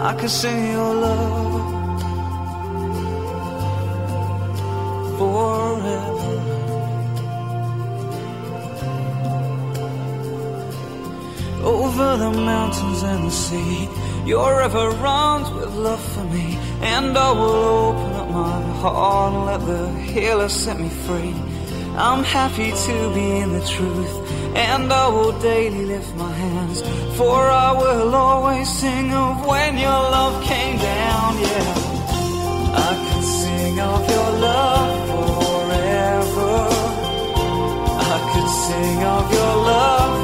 I 0.07 0.13
can 0.13 0.29
sing 0.29 0.71
your 0.71 0.93
love 0.93 1.61
forever. 5.17 6.35
Over 11.63 12.17
the 12.17 12.31
mountains 12.31 13.01
and 13.01 13.25
the 13.25 13.31
sea, 13.31 13.89
your 14.27 14.59
river 14.59 14.91
runs 14.91 15.49
with 15.49 15.73
love 15.73 16.03
for 16.13 16.23
me, 16.25 16.59
and 16.81 17.17
I 17.17 17.31
will 17.31 17.65
open 17.87 18.13
up 18.13 18.29
my 18.29 18.61
heart 18.81 19.33
and 19.33 19.45
let 19.47 19.61
the 19.65 19.89
healer 20.01 20.49
set 20.49 20.79
me 20.79 20.89
free. 20.89 21.33
I'm 21.97 22.23
happy 22.23 22.71
to 22.71 23.13
be 23.15 23.37
in 23.39 23.53
the 23.53 23.65
truth, 23.65 24.13
and 24.55 24.91
I 24.91 25.07
will 25.09 25.37
daily 25.39 25.85
lift 25.85 26.15
my 26.15 26.31
hands, 26.31 26.81
for 27.17 27.35
I 27.67 27.71
will 27.73 28.15
always 28.15 28.69
sing 28.69 29.13
of 29.13 29.45
when 29.45 29.77
your 29.77 30.01
love 30.17 30.43
came 30.43 30.77
down, 30.77 31.39
yeah. 31.39 31.73
I 32.87 32.91
could 33.05 33.23
sing 33.23 33.79
of 33.79 34.01
your 34.09 34.31
love 34.47 34.91
forever. 35.11 36.53
I 38.13 38.15
could 38.31 38.49
sing 38.65 39.03
of 39.03 39.33
your 39.33 39.55
love 39.71 40.14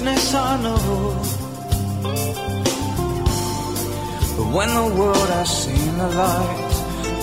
foolishness, 0.00 0.34
I 0.34 0.62
know. 0.62 0.76
But 4.36 4.48
when 4.54 4.68
the 4.68 4.94
world 4.98 5.28
has 5.28 5.64
seen 5.64 5.98
the 5.98 6.08
light, 6.08 6.72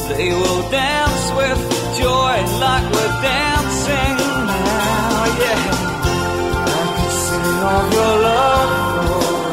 they 0.10 0.30
will 0.30 0.62
dance 0.70 1.32
with 1.38 1.60
joy 1.98 2.36
like 2.60 2.86
we're 2.94 3.22
dancing 3.22 4.18
now. 4.46 5.26
Yeah, 5.42 5.64
I 6.66 6.86
could 6.98 7.16
sing 7.26 7.58
of 7.74 7.86
your 7.98 8.16
love 8.28 8.72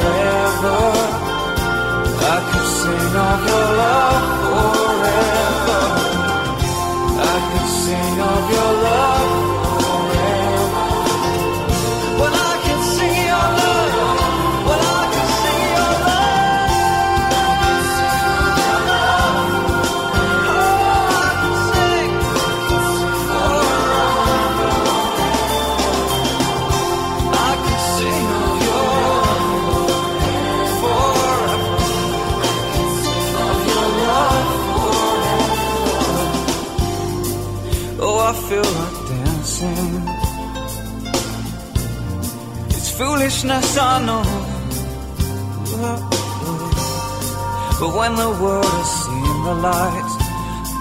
forever. 0.00 0.80
I 2.20 2.38
could 2.50 2.68
sing 2.78 3.14
of 3.28 3.40
your 3.48 3.66
love 3.80 4.24
forever. 4.52 5.82
I 7.20 7.36
could 7.50 7.68
sing 7.82 8.20
of 8.20 8.50
your 8.50 8.72
love 8.82 9.43
I 43.50 43.98
know. 44.06 44.24
But 47.78 47.90
when 47.98 48.14
the 48.16 48.30
world 48.42 48.64
has 48.64 48.90
seen 49.04 49.44
the 49.44 49.54
light, 49.54 50.10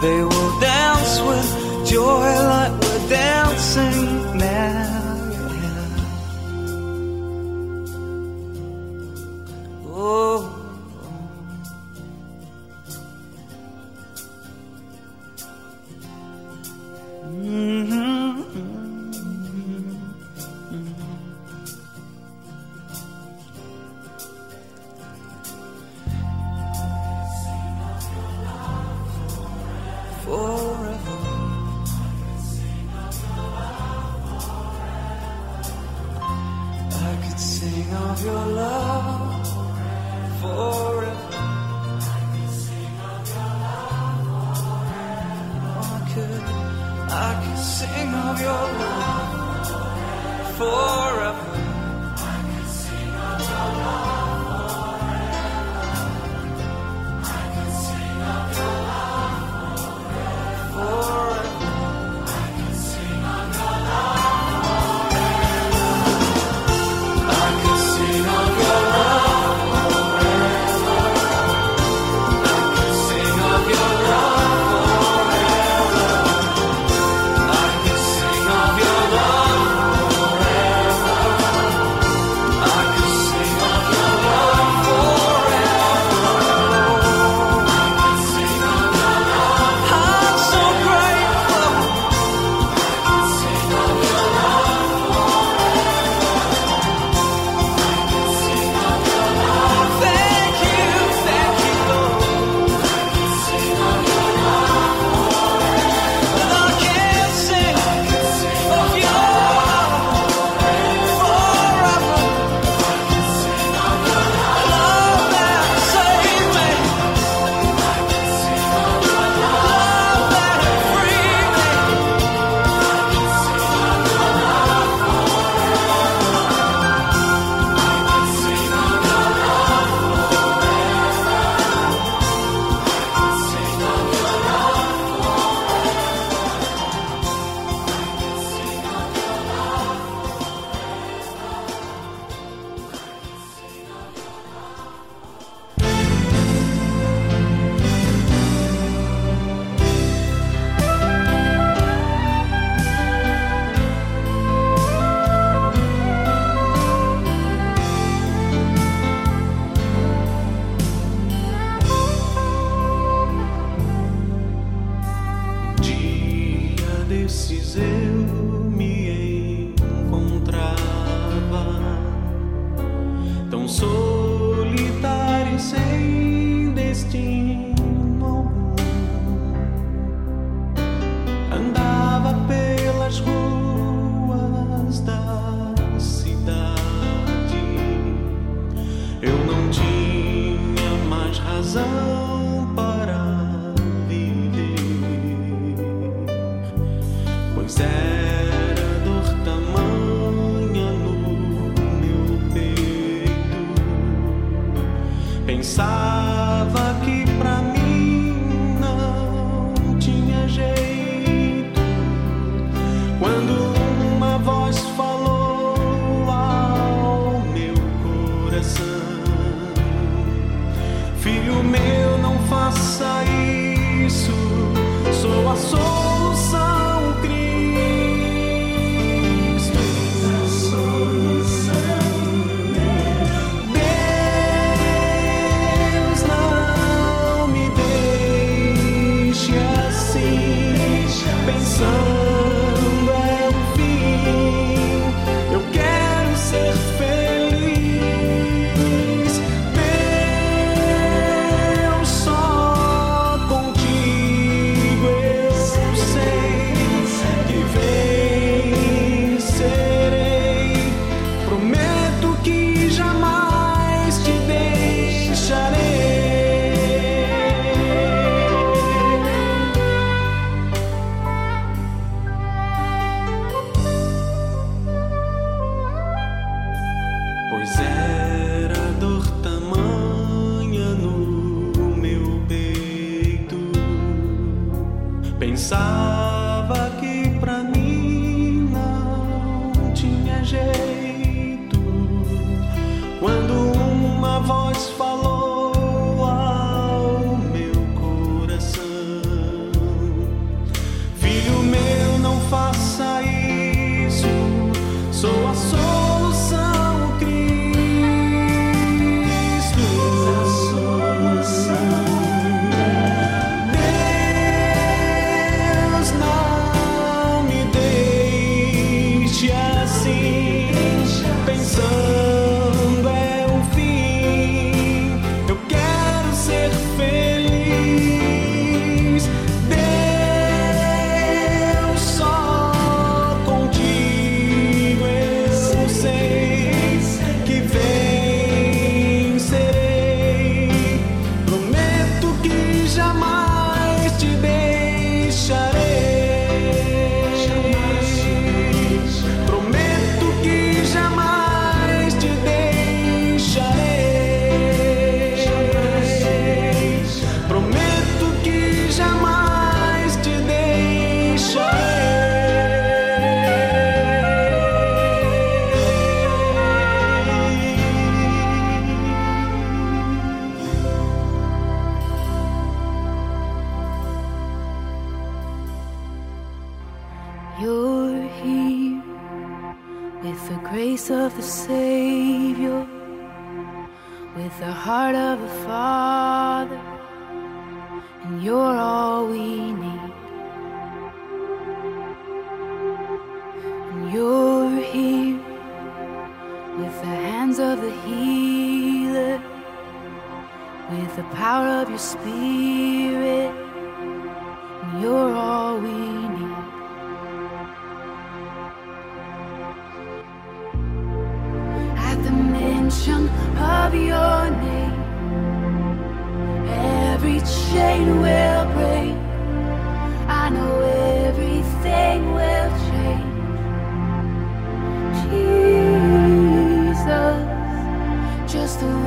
they 0.01 0.23
will 0.23 0.59
dance 0.59 1.19
with 1.27 1.47
joy 1.89 2.27
like 2.53 2.71
we're 2.81 3.09
dancing 3.09 4.37
now. 4.37 4.82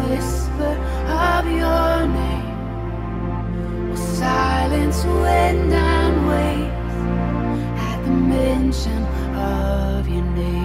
whisper 0.08 0.74
of 1.30 1.44
your 1.46 2.06
name. 2.18 2.70
or 3.92 3.96
silence 3.96 5.04
when 5.04 5.70
nine 5.70 6.16
waits 6.30 6.96
at 7.90 7.98
the 8.04 8.10
mention 8.10 9.02
of 9.36 10.08
your 10.08 10.24
name. 10.36 10.55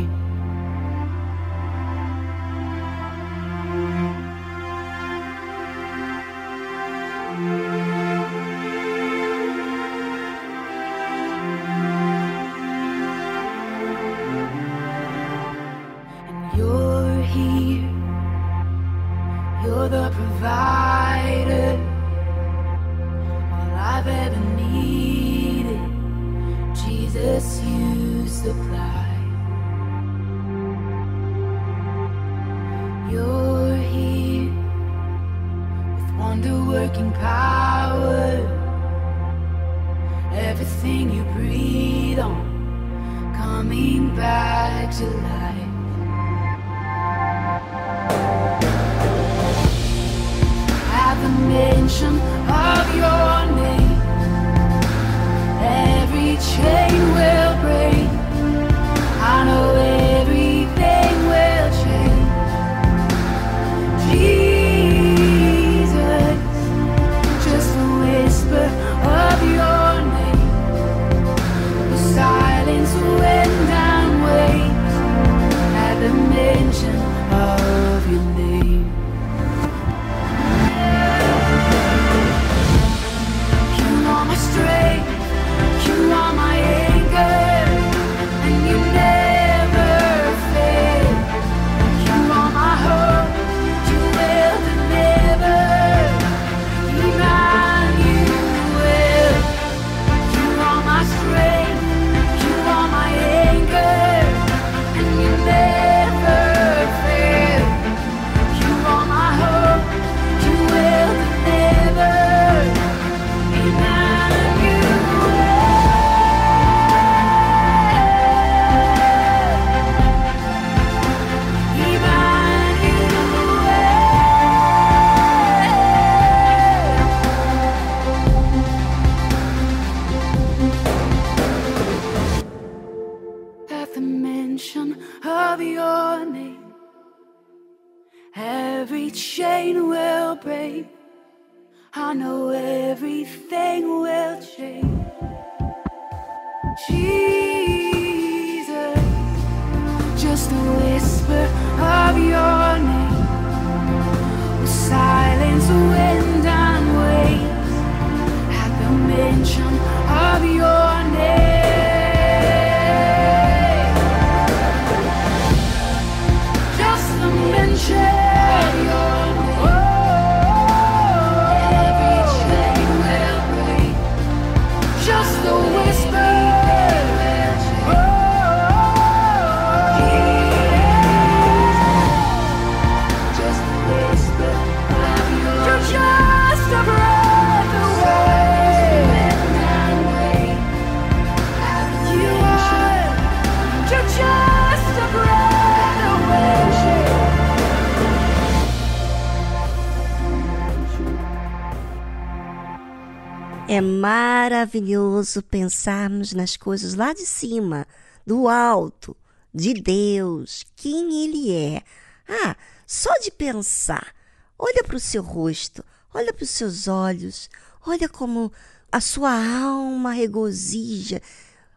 Maravilhoso 204.72 205.43
pensarmos 205.43 206.31
nas 206.31 206.56
coisas 206.56 206.93
lá 206.93 207.14
de 207.14 207.26
cima, 207.26 207.85
do 208.26 208.48
alto, 208.48 209.15
de 209.53 209.73
Deus, 209.73 210.65
quem 210.77 211.26
Ele 211.26 211.53
é. 211.53 211.84
Ah, 212.27 212.56
só 212.88 213.14
de 213.19 213.30
pensar. 213.31 214.15
Olha 214.57 214.81
para 214.84 214.95
o 214.95 214.99
seu 214.99 215.22
rosto, 215.22 215.84
olha 216.14 216.31
para 216.31 216.43
os 216.43 216.49
seus 216.49 216.88
olhos, 216.88 217.49
olha 217.85 218.07
como 218.07 218.52
a 218.89 219.02
sua 219.02 219.34
alma 219.34 220.14
regozija 220.14 221.22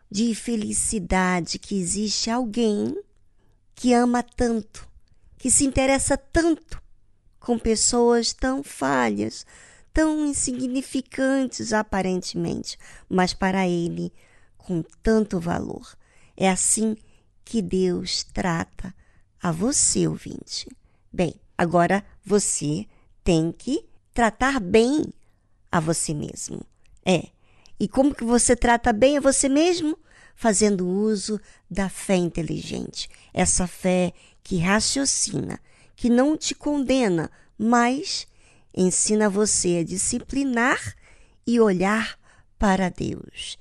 de 0.08 0.32
felicidade 0.34 1.58
que 1.58 1.80
existe 1.80 2.30
alguém 2.30 2.96
que 3.74 3.92
ama 3.92 4.22
tanto, 4.22 4.86
que 5.36 5.50
se 5.50 5.64
interessa 5.64 6.16
tanto 6.16 6.80
com 7.40 7.58
pessoas 7.58 8.32
tão 8.32 8.62
falhas, 8.62 9.44
tão 9.94 10.26
insignificantes 10.26 11.72
aparentemente, 11.72 12.76
mas 13.08 13.32
para 13.32 13.66
ele 13.68 14.12
com 14.58 14.82
tanto 15.02 15.38
valor. 15.38 15.96
É 16.36 16.50
assim 16.50 16.96
que 17.44 17.62
Deus 17.62 18.24
trata 18.24 18.92
a 19.40 19.52
você, 19.52 20.08
ouvinte. 20.08 20.68
Bem, 21.12 21.34
agora 21.56 22.04
você 22.24 22.86
tem 23.22 23.52
que 23.52 23.86
tratar 24.12 24.58
bem 24.58 25.04
a 25.70 25.78
você 25.78 26.12
mesmo. 26.12 26.60
É. 27.06 27.28
E 27.78 27.86
como 27.86 28.14
que 28.14 28.24
você 28.24 28.56
trata 28.56 28.92
bem 28.92 29.18
a 29.18 29.20
você 29.20 29.48
mesmo? 29.48 29.96
Fazendo 30.34 30.88
uso 30.88 31.40
da 31.70 31.88
fé 31.88 32.16
inteligente. 32.16 33.08
Essa 33.32 33.66
fé 33.68 34.12
que 34.42 34.58
raciocina, 34.58 35.60
que 35.94 36.10
não 36.10 36.36
te 36.36 36.54
condena, 36.54 37.30
mas 37.56 38.26
ensina 38.74 39.30
você 39.30 39.78
a 39.78 39.84
disciplinar 39.84 40.94
e 41.46 41.60
olhar 41.60 42.18
para 42.59 42.88
Deus. 42.88 43.56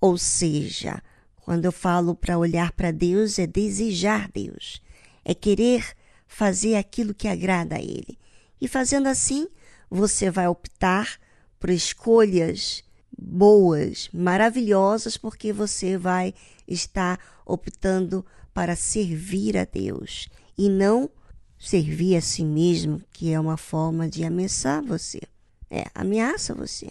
Ou 0.00 0.18
seja, 0.18 1.02
quando 1.36 1.64
eu 1.64 1.72
falo 1.72 2.14
para 2.14 2.38
olhar 2.38 2.72
para 2.72 2.90
Deus, 2.90 3.38
é 3.38 3.46
desejar 3.46 4.30
Deus, 4.32 4.82
é 5.24 5.34
querer 5.34 5.94
fazer 6.26 6.76
aquilo 6.76 7.14
que 7.14 7.28
agrada 7.28 7.76
a 7.76 7.80
Ele. 7.80 8.18
E 8.60 8.68
fazendo 8.68 9.06
assim, 9.06 9.48
você 9.90 10.30
vai 10.30 10.46
optar 10.46 11.18
por 11.58 11.70
escolhas 11.70 12.84
boas, 13.16 14.08
maravilhosas, 14.12 15.16
porque 15.16 15.52
você 15.52 15.96
vai 15.96 16.34
estar 16.66 17.18
optando 17.44 18.24
para 18.52 18.76
servir 18.76 19.56
a 19.56 19.64
Deus 19.64 20.28
e 20.56 20.68
não 20.68 21.10
servir 21.58 22.16
a 22.16 22.20
si 22.20 22.44
mesmo, 22.44 23.02
que 23.12 23.32
é 23.32 23.40
uma 23.40 23.56
forma 23.56 24.08
de 24.08 24.24
ameaçar 24.24 24.82
você. 24.82 25.20
É, 25.70 25.84
ameaça 25.94 26.54
você. 26.54 26.88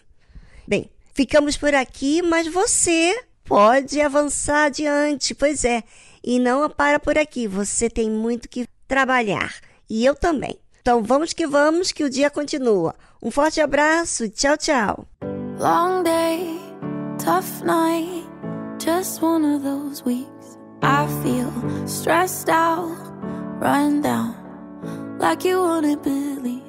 Bem, 0.68 0.90
ficamos 1.14 1.58
por 1.58 1.74
aqui, 1.74 2.22
mas 2.22 2.48
você 2.48 3.24
pode 3.44 4.00
avançar 4.02 4.66
adiante, 4.66 5.34
pois 5.34 5.64
é. 5.64 5.84
E 6.24 6.40
não 6.40 6.70
para 6.70 7.00
por 7.00 7.18
aqui, 7.18 7.48
você 7.48 7.90
tem 7.90 8.10
muito 8.10 8.50
que 8.50 8.68
trabalhar. 8.88 9.56
E 9.90 10.06
eu 10.06 10.14
também. 10.16 10.60
Então 10.82 11.04
vamos 11.04 11.34
que 11.34 11.48
vamos, 11.48 11.92
que 11.92 12.04
o 12.04 12.10
dia 12.10 12.30
continua. 12.30 12.96
Um 13.22 13.32
forte 13.32 13.60
abraço, 13.60 14.30
tchau, 14.30 14.58
tchau. 14.58 15.08
Long 15.60 16.04
day, 16.04 16.60
tough 17.18 17.64
night, 17.64 18.26
just 18.80 19.22
one 19.24 19.56
of 19.56 19.64
those 19.64 20.04
weeks. 20.06 20.58
I 20.84 21.08
feel 21.24 21.52
stressed 21.88 22.50
out, 22.50 22.96
run 23.60 24.02
down, 24.02 24.36
like 25.18 25.44
you 25.44 25.62
wouldn't 25.62 26.04
believe. 26.04 26.62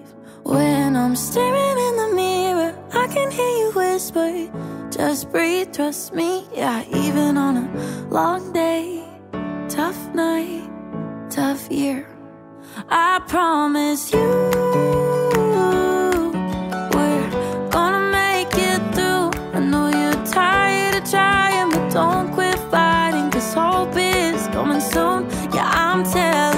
When 0.42 0.96
I'm 0.96 1.16
staring 1.16 1.78
in 1.88 1.96
the 1.96 2.10
mirror, 2.14 2.74
I 2.92 3.06
can 3.08 3.30
hear 3.30 3.54
you 3.60 3.72
whisper, 3.74 4.50
just 4.90 5.30
breathe, 5.30 5.72
trust 5.72 6.14
me. 6.14 6.46
Yeah, 6.54 6.84
even 6.94 7.36
on 7.36 7.56
a 7.56 8.08
long 8.10 8.52
day, 8.52 9.04
tough 9.68 10.14
night, 10.14 10.68
tough 11.30 11.70
year, 11.70 12.06
I 12.88 13.20
promise 13.26 14.12
you. 14.12 14.58
don't 21.98 22.32
quit 22.32 22.58
fighting 22.70 23.30
cause 23.30 23.54
hope 23.54 23.96
is 23.96 24.46
coming 24.48 24.80
soon 24.80 25.28
yeah 25.54 25.68
i'm 25.74 26.04
telling 26.04 26.57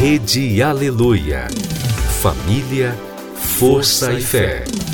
Rede 0.00 0.62
Aleluia. 0.62 1.46
Família, 2.22 2.96
força, 3.34 4.10
e 4.14 4.22
fé. 4.22 4.64
fé. 4.64 4.89